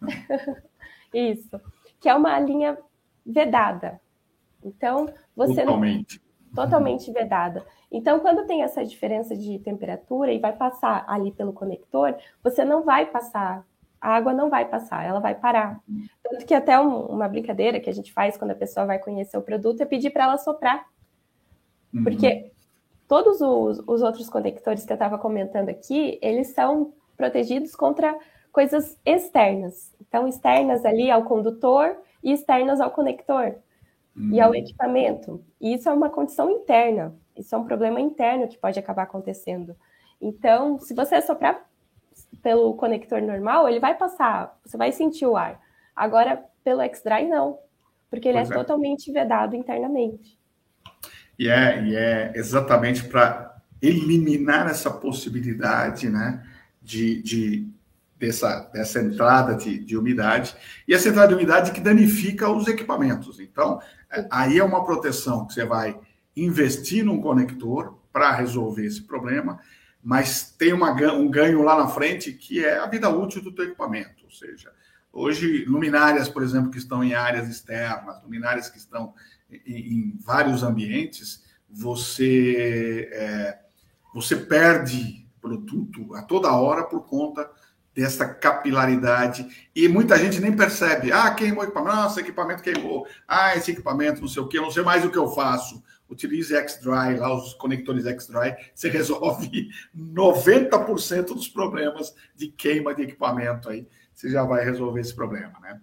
[1.12, 1.60] Isso,
[2.00, 2.78] que é uma linha
[3.24, 4.00] vedada.
[4.64, 6.22] Então você totalmente.
[6.46, 7.66] Não, totalmente vedada.
[7.92, 12.82] Então, quando tem essa diferença de temperatura e vai passar ali pelo conector, você não
[12.82, 13.64] vai passar,
[14.00, 15.80] a água não vai passar, ela vai parar.
[16.22, 19.36] Tanto que até um, uma brincadeira que a gente faz quando a pessoa vai conhecer
[19.36, 20.86] o produto é pedir para ela soprar.
[21.92, 22.04] Uhum.
[22.04, 22.50] Porque
[23.10, 28.16] Todos os, os outros conectores que eu estava comentando aqui, eles são protegidos contra
[28.52, 29.92] coisas externas.
[30.00, 33.56] Então, externas ali ao condutor e externas ao conector
[34.16, 34.30] uhum.
[34.30, 34.54] e ao uhum.
[34.54, 35.44] equipamento.
[35.60, 37.12] E isso é uma condição interna.
[37.36, 39.74] Isso é um problema interno que pode acabar acontecendo.
[40.20, 41.68] Então, se você soprar
[42.40, 45.60] pelo conector normal, ele vai passar, você vai sentir o ar.
[45.96, 47.58] Agora, pelo X-Dry, não,
[48.08, 50.38] porque ele é, é, totalmente vedado internamente.
[51.40, 56.46] E é, e é exatamente para eliminar essa possibilidade né,
[56.82, 57.66] de, de,
[58.18, 60.54] dessa, dessa entrada de, de umidade.
[60.86, 63.40] E essa entrada de umidade que danifica os equipamentos.
[63.40, 63.80] Então,
[64.12, 65.98] é, aí é uma proteção que você vai
[66.36, 69.58] investir num conector para resolver esse problema,
[70.04, 73.64] mas tem uma, um ganho lá na frente que é a vida útil do teu
[73.64, 74.26] equipamento.
[74.26, 74.70] Ou seja,
[75.10, 79.14] hoje, luminárias, por exemplo, que estão em áreas externas, luminárias que estão
[79.66, 83.58] em, vários ambientes, você, é,
[84.14, 87.50] você perde produto a toda hora por conta
[87.94, 91.12] dessa capilaridade e muita gente nem percebe.
[91.12, 93.06] Ah, queimou o equipamento, nossa, equipamento queimou.
[93.26, 95.82] Ah, esse equipamento, não sei o que, não sei mais o que eu faço.
[96.08, 103.68] Utilize X-Dry, lá os conectores X-Dry, você resolve 90% dos problemas de queima de equipamento
[103.68, 103.86] aí.
[104.14, 105.80] Você já vai resolver esse problema, né?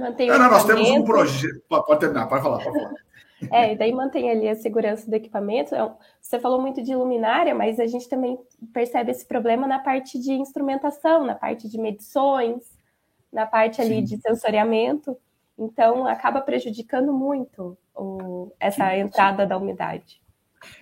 [0.00, 1.60] Mantém Ana, nós temos um projeto.
[1.68, 2.94] Pode terminar, pode falar, pode falar.
[3.50, 5.74] É, e daí mantém ali a segurança do equipamento.
[5.74, 5.90] É
[6.20, 8.38] você falou muito de luminária, mas a gente também
[8.70, 12.76] percebe esse problema na parte de instrumentação, na parte de medições,
[13.32, 14.04] na parte ali Sim.
[14.04, 15.16] de sensoriamento.
[15.58, 19.00] Então, acaba prejudicando muito o, essa Sim.
[19.00, 20.20] entrada da umidade.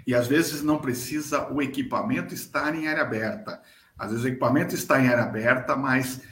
[0.04, 3.62] E às vezes não precisa o equipamento estar em área aberta.
[3.96, 6.22] Às vezes o equipamento está em área aberta, mas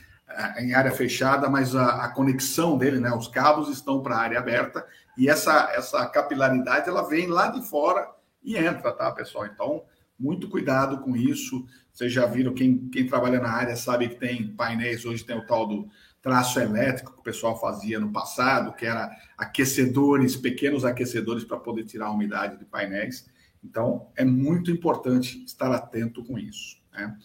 [0.58, 4.38] em área fechada, mas a, a, conexão dele, né, os cabos estão para a área
[4.38, 4.84] aberta
[5.16, 8.10] e essa, essa capilaridade ela vem lá de fora
[8.42, 9.46] e entra, tá, pessoal?
[9.46, 9.84] Então,
[10.18, 11.66] muito cuidado com isso.
[11.92, 15.46] Vocês já viram, quem, quem trabalha na área sabe que tem painéis, hoje tem o
[15.46, 15.88] tal do
[16.20, 21.84] traço elétrico que o pessoal fazia no passado, que era aquecedores, pequenos aquecedores para poder
[21.84, 23.26] tirar a umidade de painéis.
[23.62, 26.78] Então, é muito importante estar atento com isso.
[26.92, 27.16] Né?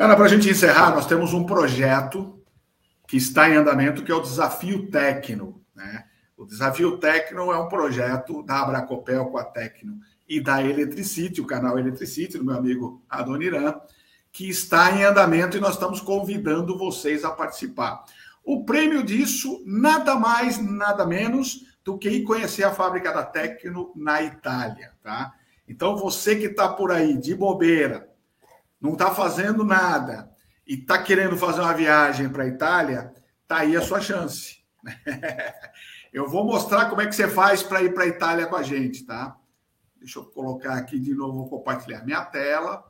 [0.00, 2.42] Ana, para a gente encerrar, nós temos um projeto
[3.06, 5.62] que está em andamento, que é o Desafio Tecno.
[5.74, 6.06] Né?
[6.38, 11.46] O Desafio Tecno é um projeto da Abracopel com a Tecno e da Eletricity, o
[11.46, 13.78] canal Eletricity, do meu amigo Adoniran,
[14.32, 18.02] que está em andamento e nós estamos convidando vocês a participar.
[18.42, 23.92] O prêmio disso, nada mais, nada menos do que ir conhecer a fábrica da Tecno
[23.94, 25.34] na Itália, tá?
[25.68, 28.09] Então, você que está por aí de bobeira,
[28.80, 30.30] não está fazendo nada
[30.66, 33.12] e está querendo fazer uma viagem para a Itália,
[33.46, 34.58] tá aí a sua chance.
[36.12, 38.62] Eu vou mostrar como é que você faz para ir para a Itália com a
[38.62, 39.36] gente, tá?
[39.96, 42.84] Deixa eu colocar aqui de novo, vou compartilhar minha tela.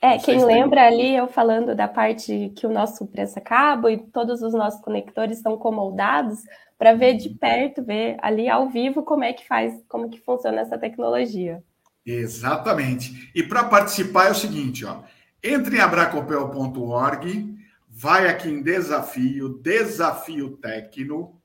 [0.00, 4.54] É, quem lembra ali eu falando da parte que o nosso pressa-cabo e todos os
[4.54, 6.40] nossos conectores estão comoldados
[6.78, 7.36] para ver de uhum.
[7.36, 11.62] perto, ver ali ao vivo como é que faz, como que funciona essa tecnologia.
[12.04, 13.30] Exatamente.
[13.34, 15.02] E para participar é o seguinte, ó,
[15.42, 21.40] entre em abracopel.org, vai aqui em desafio, desafio tecno,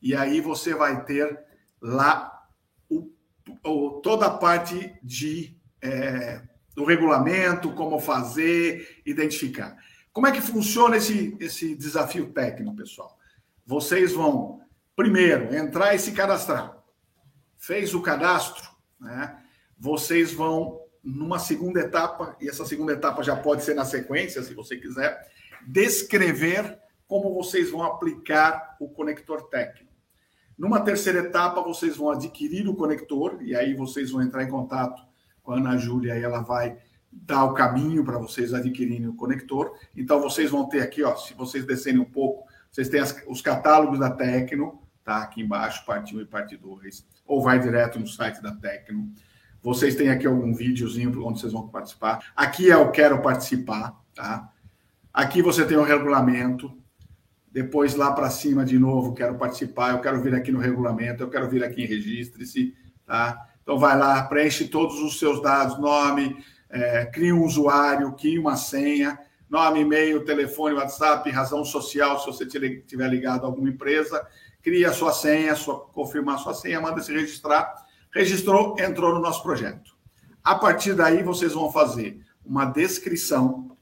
[0.00, 1.38] e aí você vai ter
[1.80, 2.46] lá
[2.88, 3.10] o,
[3.64, 6.42] o, toda a parte de é,
[6.74, 9.76] do regulamento, como fazer, identificar.
[10.12, 13.18] Como é que funciona esse, esse desafio técnico, pessoal?
[13.66, 14.60] Vocês vão,
[14.96, 16.76] primeiro, entrar e se cadastrar.
[17.58, 19.39] Fez o cadastro, né?
[19.80, 24.52] Vocês vão, numa segunda etapa, e essa segunda etapa já pode ser na sequência, se
[24.52, 25.26] você quiser,
[25.66, 26.78] descrever
[27.08, 29.90] como vocês vão aplicar o conector técnico.
[30.56, 35.02] Numa terceira etapa, vocês vão adquirir o conector, e aí vocês vão entrar em contato
[35.42, 36.76] com a Ana Júlia e ela vai
[37.10, 39.74] dar o caminho para vocês adquirirem o conector.
[39.96, 43.40] Então, vocês vão ter aqui, ó, se vocês descerem um pouco, vocês têm as, os
[43.40, 45.22] catálogos da Tecno, tá?
[45.22, 49.10] Aqui embaixo, parte 1 e parte 2, ou vai direto no site da Tecno.
[49.62, 52.32] Vocês têm aqui algum videozinho onde vocês vão participar.
[52.34, 54.50] Aqui é o Quero Participar, tá?
[55.12, 56.72] Aqui você tem o regulamento.
[57.52, 61.28] Depois lá para cima de novo, quero participar, eu quero vir aqui no regulamento, eu
[61.28, 63.44] quero vir aqui em registre-se, tá?
[63.60, 66.36] Então, vai lá, preenche todos os seus dados, nome,
[66.68, 72.46] é, cria um usuário, cria uma senha, nome, e-mail, telefone, WhatsApp, razão social, se você
[72.46, 74.24] tiver ligado a alguma empresa,
[74.62, 77.74] cria a sua senha, sua, confirmar a sua senha, manda se registrar.
[78.12, 79.96] Registrou, entrou no nosso projeto.
[80.42, 83.76] A partir daí, vocês vão fazer uma descrição.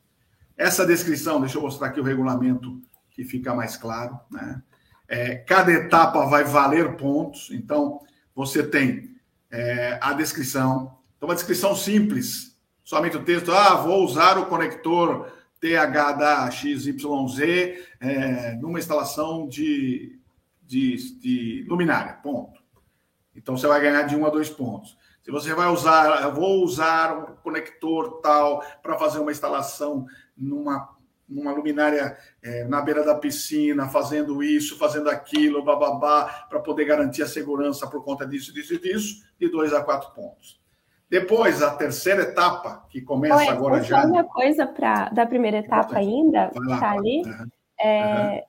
[0.57, 4.19] Essa descrição, deixa eu mostrar aqui o regulamento que fica mais claro.
[4.31, 4.63] Né?
[5.09, 8.01] É, cada etapa vai valer pontos, então
[8.35, 9.17] você tem
[9.51, 10.99] é, a descrição.
[11.17, 16.97] Então, uma descrição simples, somente o texto, ah, vou usar o conector TH da XYZ
[18.01, 20.19] é, numa instalação de,
[20.63, 22.58] de, de luminária, ponto.
[23.39, 24.99] Então, você vai ganhar de um a dois pontos.
[25.23, 30.97] Se você vai usar, eu vou usar um conector tal para fazer uma instalação numa
[31.29, 37.23] numa luminária é, na beira da piscina, fazendo isso, fazendo aquilo, bababá, para poder garantir
[37.23, 40.59] a segurança por conta disso, disso e disso, de dois a quatro pontos.
[41.11, 44.03] Depois, a terceira etapa, que começa Oi, agora já.
[44.03, 47.47] Só uma coisa pra, da primeira etapa ainda, está ali, uhum.
[47.79, 48.43] é, uhum.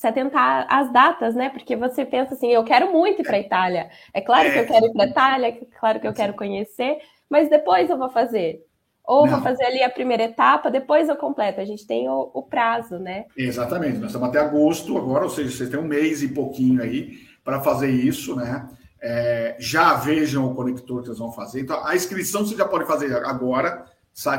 [0.00, 1.50] Se atentar às datas, né?
[1.50, 3.90] Porque você pensa assim, eu quero muito ir para a Itália.
[4.14, 4.50] É claro é.
[4.50, 6.96] que eu quero ir para a Itália, é claro que eu quero conhecer,
[7.28, 8.64] mas depois eu vou fazer.
[9.04, 9.34] Ou Não.
[9.34, 11.60] vou fazer ali a primeira etapa, depois eu completo.
[11.60, 13.26] A gente tem o, o, prazo, né?
[13.36, 13.98] Exatamente.
[13.98, 17.60] Nós estamos até agosto agora, ou seja, vocês têm um mês e pouquinho aí para
[17.60, 18.66] fazer isso, né?
[19.02, 21.60] É, já vejam o conector que vocês vão fazer.
[21.60, 23.84] Então, a inscrição você já pode fazer agora,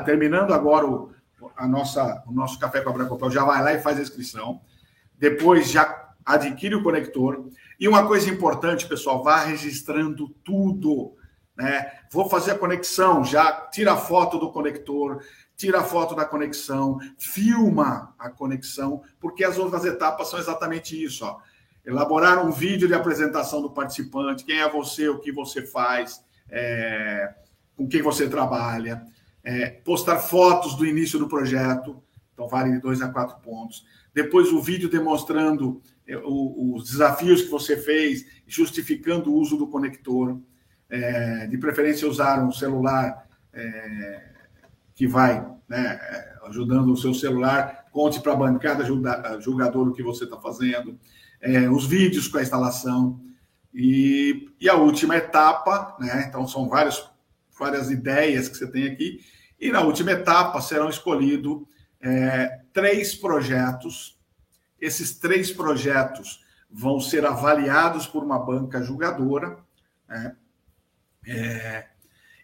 [0.06, 1.12] terminando agora o,
[1.56, 4.60] a nossa, o nosso Café com a Branca já vai lá e faz a inscrição.
[5.22, 7.48] Depois já adquire o conector.
[7.80, 11.16] E uma coisa importante, pessoal, vá registrando tudo
[11.62, 11.92] né?
[12.10, 15.24] Vou fazer a conexão, já tira a foto do conector,
[15.56, 21.24] tira a foto da conexão, filma a conexão, porque as outras etapas são exatamente isso.
[21.24, 21.40] Ó.
[21.86, 27.34] Elaborar um vídeo de apresentação do participante, quem é você, o que você faz, é,
[27.76, 29.04] com quem você trabalha,
[29.44, 32.02] é, postar fotos do início do projeto,
[32.34, 33.86] então vale de dois a quatro pontos.
[34.14, 40.40] Depois o vídeo demonstrando é, os desafios que você fez, justificando o uso do conector.
[40.90, 44.32] É, de preferência usar um celular é,
[44.94, 46.00] que vai né,
[46.44, 48.86] ajudando o seu celular, conte para a bancada
[49.40, 51.00] julgador o que você está fazendo,
[51.40, 53.22] é, os vídeos com a instalação.
[53.74, 57.10] E, e a última etapa, né, então são várias,
[57.58, 59.22] várias ideias que você tem aqui,
[59.60, 61.62] e na última etapa serão escolhidos
[62.02, 64.20] é, três projetos.
[64.80, 69.58] Esses três projetos vão ser avaliados por uma banca julgadora,
[70.08, 70.36] né?
[71.28, 71.86] É,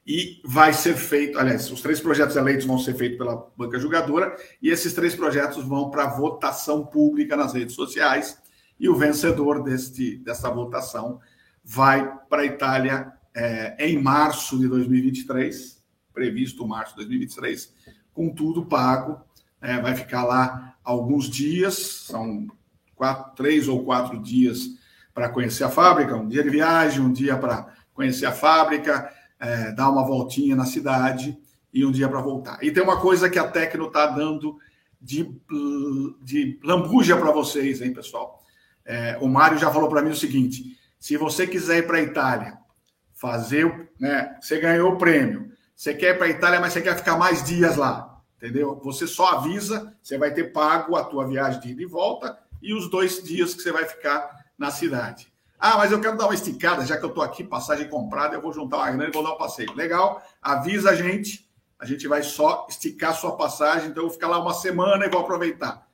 [0.06, 4.38] e vai ser feito, aliás, os três projetos eleitos vão ser feitos pela banca julgadora,
[4.62, 8.42] e esses três projetos vão para votação pública nas redes sociais,
[8.80, 11.20] e o vencedor deste, dessa votação
[11.62, 15.84] vai para a Itália é, em março de 2023,
[16.14, 17.74] previsto março de 2023,
[18.14, 19.22] com tudo pago.
[19.62, 21.76] É, vai ficar lá alguns dias,
[22.08, 22.48] são
[22.96, 24.70] quatro, três ou quatro dias
[25.14, 29.72] para conhecer a fábrica, um dia de viagem, um dia para conhecer a fábrica, é,
[29.72, 31.38] dar uma voltinha na cidade
[31.74, 32.64] e um dia para voltar.
[32.64, 34.58] E tem uma coisa que a Tecno está dando
[35.02, 35.36] de,
[36.22, 38.44] de lambuja para vocês, hein, pessoal?
[38.86, 42.02] É, o Mário já falou para mim o seguinte: se você quiser ir para a
[42.02, 42.58] Itália,
[43.14, 44.38] fazer, né?
[44.42, 47.44] Você ganhou o prêmio, você quer ir para a Itália, mas você quer ficar mais
[47.44, 48.80] dias lá, entendeu?
[48.84, 52.74] Você só avisa, você vai ter pago a tua viagem de ida e volta e
[52.74, 55.32] os dois dias que você vai ficar na cidade.
[55.60, 58.42] Ah, mas eu quero dar uma esticada, já que eu estou aqui, passagem comprada, eu
[58.42, 59.74] vou juntar uma grana e vou dar um passeio.
[59.74, 64.28] Legal, avisa a gente, a gente vai só esticar sua passagem, então eu vou ficar
[64.28, 65.88] lá uma semana e vou aproveitar.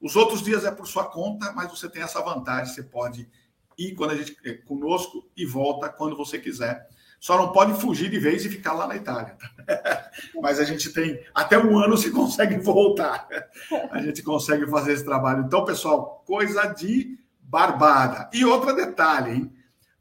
[0.00, 3.28] Os outros dias é por sua conta, mas você tem essa vantagem, você pode
[3.76, 6.88] ir quando a gente é conosco e volta quando você quiser.
[7.20, 9.36] Só não pode fugir de vez e ficar lá na Itália.
[10.40, 13.28] mas a gente tem até um ano se consegue voltar.
[13.90, 15.44] A gente consegue fazer esse trabalho.
[15.44, 18.30] Então, pessoal, coisa de barbada.
[18.32, 19.52] E outro detalhe, hein?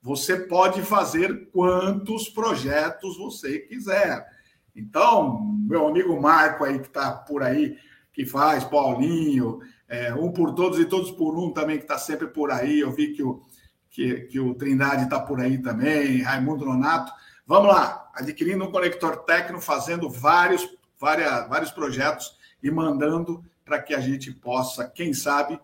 [0.02, 4.26] Você pode fazer quantos projetos você quiser.
[4.74, 7.76] Então, meu amigo Marco aí que está por aí,
[8.14, 9.60] que faz, Paulinho,
[9.90, 12.80] é, um por todos e todos por um também, que está sempre por aí.
[12.80, 13.42] Eu vi que o,
[13.90, 17.12] que, que o Trindade está por aí também, Raimundo Nonato.
[17.46, 20.68] Vamos lá, adquirindo um conector técnico, fazendo vários,
[21.00, 25.60] várias, vários projetos e mandando para que a gente possa, quem sabe,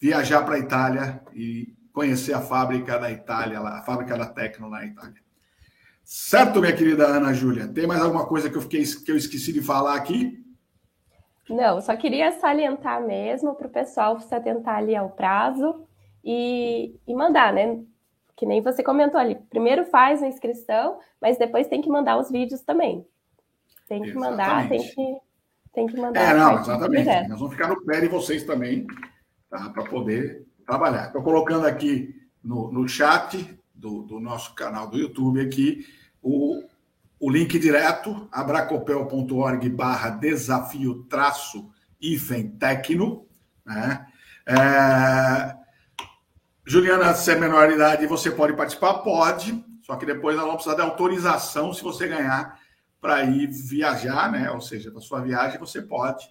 [0.00, 4.84] viajar para a Itália e conhecer a fábrica da Itália, a fábrica da Tecno na
[4.84, 5.22] Itália.
[6.02, 7.66] Certo, minha querida Ana Júlia?
[7.66, 10.44] Tem mais alguma coisa que eu, fiquei, que eu esqueci de falar aqui?
[11.48, 15.86] Não, só queria salientar mesmo para o pessoal se atentar ali ao prazo
[16.24, 17.80] e, e mandar, né?
[18.34, 19.36] Que nem você comentou ali.
[19.50, 23.06] Primeiro faz a inscrição, mas depois tem que mandar os vídeos também.
[23.86, 24.30] Tem que exatamente.
[24.30, 25.16] mandar, tem que,
[25.72, 26.20] tem que mandar.
[26.20, 27.28] É, não, exatamente.
[27.28, 28.86] Nós vamos ficar no pé de vocês também
[29.50, 29.68] tá?
[29.68, 31.06] para poder trabalhar.
[31.06, 35.86] Estou colocando aqui no, no chat do, do, nosso canal do YouTube aqui
[36.22, 36.62] o,
[37.20, 41.70] o link direto, abracopel.org barra desafio traço
[42.00, 43.26] hífen tecno,
[43.64, 44.06] né?
[44.46, 45.63] É,
[46.66, 48.94] Juliana, se é menor idade, você pode participar?
[48.94, 52.58] Pode, só que depois ela não precisa de autorização se você ganhar
[53.00, 54.50] para ir viajar, né?
[54.50, 56.28] Ou seja, na sua viagem você pode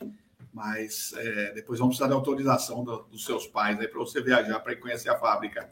[0.54, 4.60] mas é, depois vão precisar da autorização do, dos seus pais aí para você viajar
[4.60, 5.68] para ir conhecer a fábrica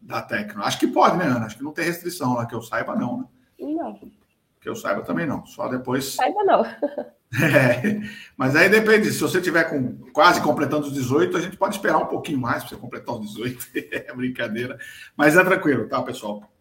[0.00, 0.62] da Tecno.
[0.62, 1.46] Acho que pode, né, Ana?
[1.46, 3.24] Acho que não tem restrição lá que eu saiba, não, né?
[3.58, 3.98] Não.
[4.60, 5.44] Que eu saiba também não.
[5.44, 6.14] Só depois.
[6.14, 6.62] Saiba não.
[7.40, 8.00] É,
[8.36, 9.10] mas aí depende.
[9.10, 12.62] Se você tiver com quase completando os 18, a gente pode esperar um pouquinho mais
[12.62, 13.68] para você completar os 18.
[13.90, 14.78] é brincadeira.
[15.16, 16.52] Mas é tranquilo, tá, pessoal?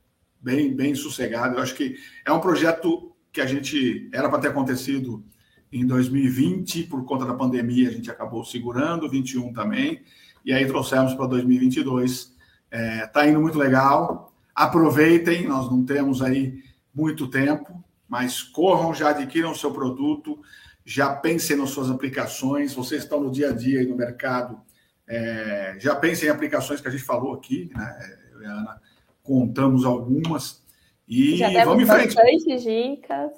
[0.42, 1.56] Bem, bem sossegado.
[1.56, 5.24] Eu acho que é um projeto que a gente era para ter acontecido
[5.72, 10.02] em 2020, por conta da pandemia, a gente acabou segurando, 21 também,
[10.44, 12.12] e aí trouxemos para 2022.
[12.12, 12.38] Está
[12.72, 14.34] é, tá indo muito legal.
[14.54, 16.62] Aproveitem, nós não temos aí
[16.94, 20.38] muito tempo, mas corram, já adquiram o seu produto,
[20.84, 22.74] já pensem nas suas aplicações.
[22.74, 24.59] Vocês estão no dia a dia aí no mercado,
[25.07, 28.18] é, já pensem em aplicações que a gente falou aqui, né?
[28.34, 28.82] Eu e a Ana
[29.24, 30.62] contamos algumas.
[31.07, 32.18] E já vamos em frente.
[32.57, 33.32] dicas.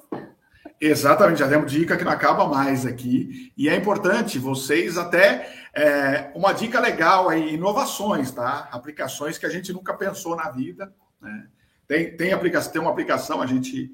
[0.82, 3.54] Exatamente, já demos dica que não acaba mais aqui.
[3.56, 8.70] E é importante vocês até é, uma dica legal aí, inovações, tá?
[8.72, 10.92] Aplicações que a gente nunca pensou na vida.
[11.22, 11.48] Né?
[11.88, 13.92] Tem, tem, aplicação, tem uma aplicação, a gente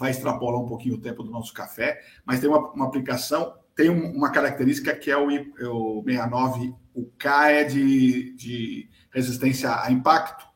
[0.00, 3.90] vai extrapolar um pouquinho o tempo do nosso café, mas tem uma, uma aplicação, tem
[3.90, 10.48] uma característica que é o, o 69, o K é de, de resistência a impacto?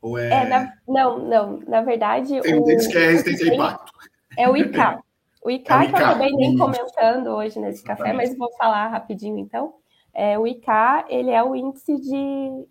[0.00, 0.28] Ou é...
[0.28, 2.40] é na, não, não, na verdade.
[2.40, 3.92] Tem um deles que é resistência a impacto.
[4.38, 4.78] É o IK.
[5.44, 7.98] O IK, é o que eu acabei nem comentando hoje nesse Exatamente.
[7.98, 9.74] café, mas vou falar rapidinho então.
[10.12, 10.68] É, o IK,
[11.08, 12.66] ele é o índice de,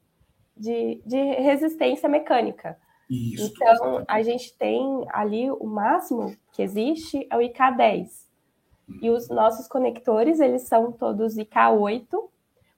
[0.56, 2.78] de, de resistência mecânica.
[3.10, 8.08] Isso, então, a gente tem ali o máximo que existe é o IK10.
[9.02, 12.08] E os nossos conectores, eles são todos IK8,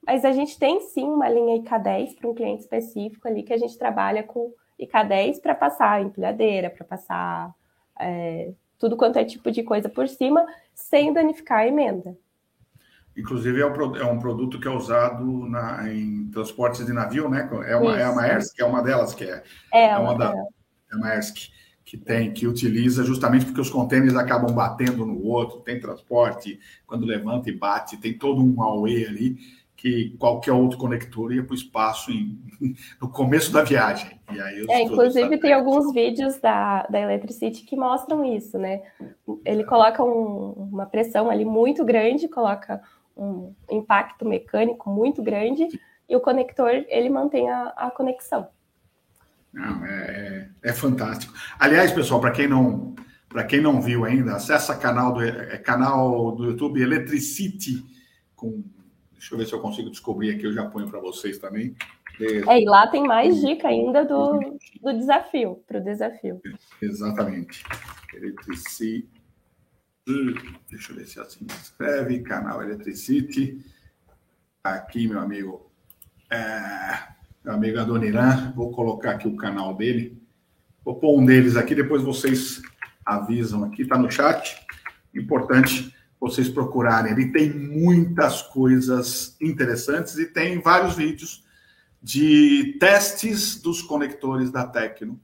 [0.06, 3.58] mas a gente tem sim uma linha IK10 para um cliente específico ali que a
[3.58, 7.54] gente trabalha com IK10 para passar empilhadeira, para passar
[7.98, 12.16] é, tudo quanto é tipo de coisa por cima, sem danificar a emenda.
[13.16, 17.48] Inclusive, é um, é um produto que é usado na, em transportes de navio, né?
[17.66, 19.42] É, uma, é a Maersk, é uma delas que é.
[19.72, 20.34] É, é uma da,
[20.92, 21.48] é Maersk,
[21.84, 27.06] que tem, que utiliza justamente porque os contêineres acabam batendo no outro, tem transporte, quando
[27.06, 29.38] levanta e bate, tem todo um away ali
[29.76, 32.38] que qualquer outro conector ia para o espaço em,
[33.00, 34.18] no começo da viagem.
[34.32, 38.82] E aí é, inclusive tem alguns vídeos da, da Electricity que mostram isso, né?
[39.44, 42.82] Ele coloca um, uma pressão ali muito grande, coloca
[43.16, 45.68] um impacto mecânico muito grande
[46.08, 48.48] e o conector ele mantém a, a conexão.
[49.52, 51.32] Não, é, é, É fantástico.
[51.58, 52.94] Aliás, pessoal, para quem não
[53.28, 57.84] para quem não viu ainda, acessa canal do é, canal do YouTube Electricity
[58.34, 58.62] com
[59.26, 61.74] Deixa eu ver se eu consigo descobrir aqui, eu já ponho para vocês também.
[62.20, 64.38] É, e lá tem mais dica ainda do,
[64.80, 66.40] do desafio, para o desafio.
[66.80, 67.64] Exatamente.
[68.14, 69.08] Electricity.
[70.70, 72.20] Deixa eu ver se assim escreve.
[72.20, 73.60] Canal Electricity.
[74.62, 75.68] Aqui, meu amigo.
[76.30, 77.08] É,
[77.44, 78.52] meu amigo Adoniran.
[78.54, 80.22] Vou colocar aqui o canal dele.
[80.84, 82.62] Vou pôr um deles aqui, depois vocês
[83.04, 84.64] avisam aqui, está no chat.
[85.12, 87.12] Importante vocês procurarem.
[87.12, 91.44] Ele tem muitas coisas interessantes e tem vários vídeos
[92.00, 95.20] de testes dos conectores da Tecno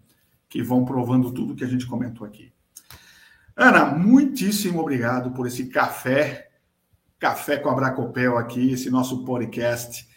[0.48, 2.52] que vão provando tudo que a gente comentou aqui.
[3.56, 6.50] Ana, muitíssimo obrigado por esse café,
[7.18, 10.08] café com a Bracopel aqui, esse nosso podcast,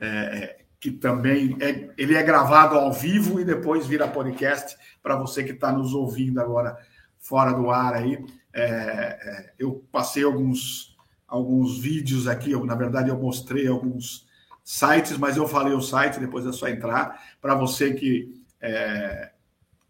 [0.00, 5.44] é, que também é, ele é gravado ao vivo e depois vira podcast para você
[5.44, 6.76] que está nos ouvindo agora
[7.20, 8.24] fora do ar aí.
[8.52, 10.96] É, é, eu passei alguns,
[11.28, 14.26] alguns vídeos aqui, eu, na verdade eu mostrei alguns
[14.64, 17.36] sites, mas eu falei o site, depois é só entrar.
[17.40, 19.30] Para você que é,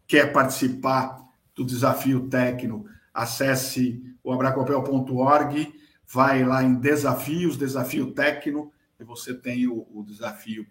[0.05, 1.19] quer participar
[1.55, 5.73] do desafio técnico, acesse o abracopel.org,
[6.07, 10.65] vai lá em desafios, desafio técnico, e você tem o, o desafio,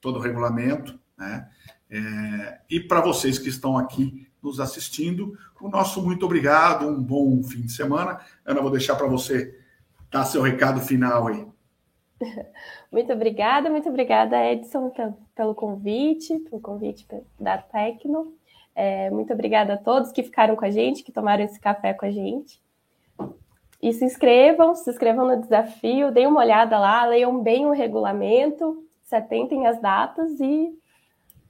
[0.00, 1.48] todo o regulamento, né?
[1.88, 5.36] É, e para vocês que estão aqui nos assistindo.
[5.60, 8.20] O nosso muito obrigado, um bom fim de semana.
[8.44, 9.58] Ana, vou deixar para você
[10.10, 11.46] dar seu recado final aí.
[12.90, 14.90] Muito obrigada, muito obrigada, Edson,
[15.34, 17.06] pelo convite, pelo convite
[17.38, 18.32] da Tecno.
[18.76, 22.04] É, muito obrigada a todos que ficaram com a gente, que tomaram esse café com
[22.04, 22.60] a gente.
[23.82, 28.84] E se inscrevam, se inscrevam no desafio, deem uma olhada lá, leiam bem o regulamento,
[29.02, 30.72] se atentem às datas e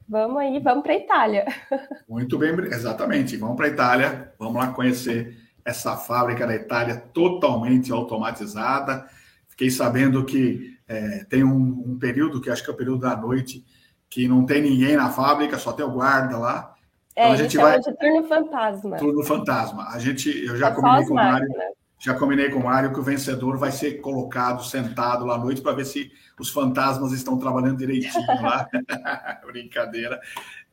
[0.09, 1.45] Vamos aí, vamos para a Itália.
[2.09, 3.37] Muito bem, exatamente.
[3.37, 9.05] Vamos para a Itália, vamos lá conhecer essa fábrica da Itália totalmente automatizada.
[9.49, 13.17] Fiquei sabendo que é, tem um, um, período, que acho que é o período da
[13.17, 13.65] noite,
[14.09, 16.76] que não tem ninguém na fábrica, só tem o guarda lá.
[17.17, 17.81] É, então a gente vai.
[17.81, 18.97] De turno fantasma.
[18.99, 19.89] Turno fantasma.
[19.89, 21.49] A gente, eu já é combinei com o Mário.
[21.99, 25.63] Já combinei com o Mário que o vencedor vai ser colocado, sentado lá à noite,
[25.63, 28.69] para ver se os fantasmas estão trabalhando direitinho lá.
[29.47, 30.21] Brincadeira,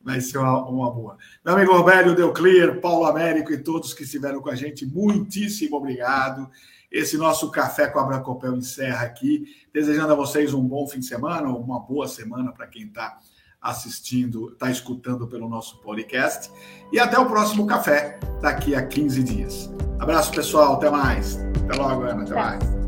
[0.02, 1.16] vai ser uma, uma, boa.
[1.42, 6.50] Meu amigo Roberto Deuclier, Paulo Américo e todos que estiveram com a gente, muitíssimo obrigado.
[6.92, 11.06] Esse nosso Café com a Bracopel encerra aqui, desejando a vocês um bom fim de
[11.06, 13.18] semana, uma boa semana para quem está
[13.64, 16.50] assistindo, está escutando pelo nosso podcast.
[16.92, 19.70] E até o próximo café, daqui a 15 dias.
[19.98, 20.74] Abraço, pessoal.
[20.74, 21.38] Até mais.
[21.64, 22.22] Até logo, Ana.
[22.22, 22.83] Até mais.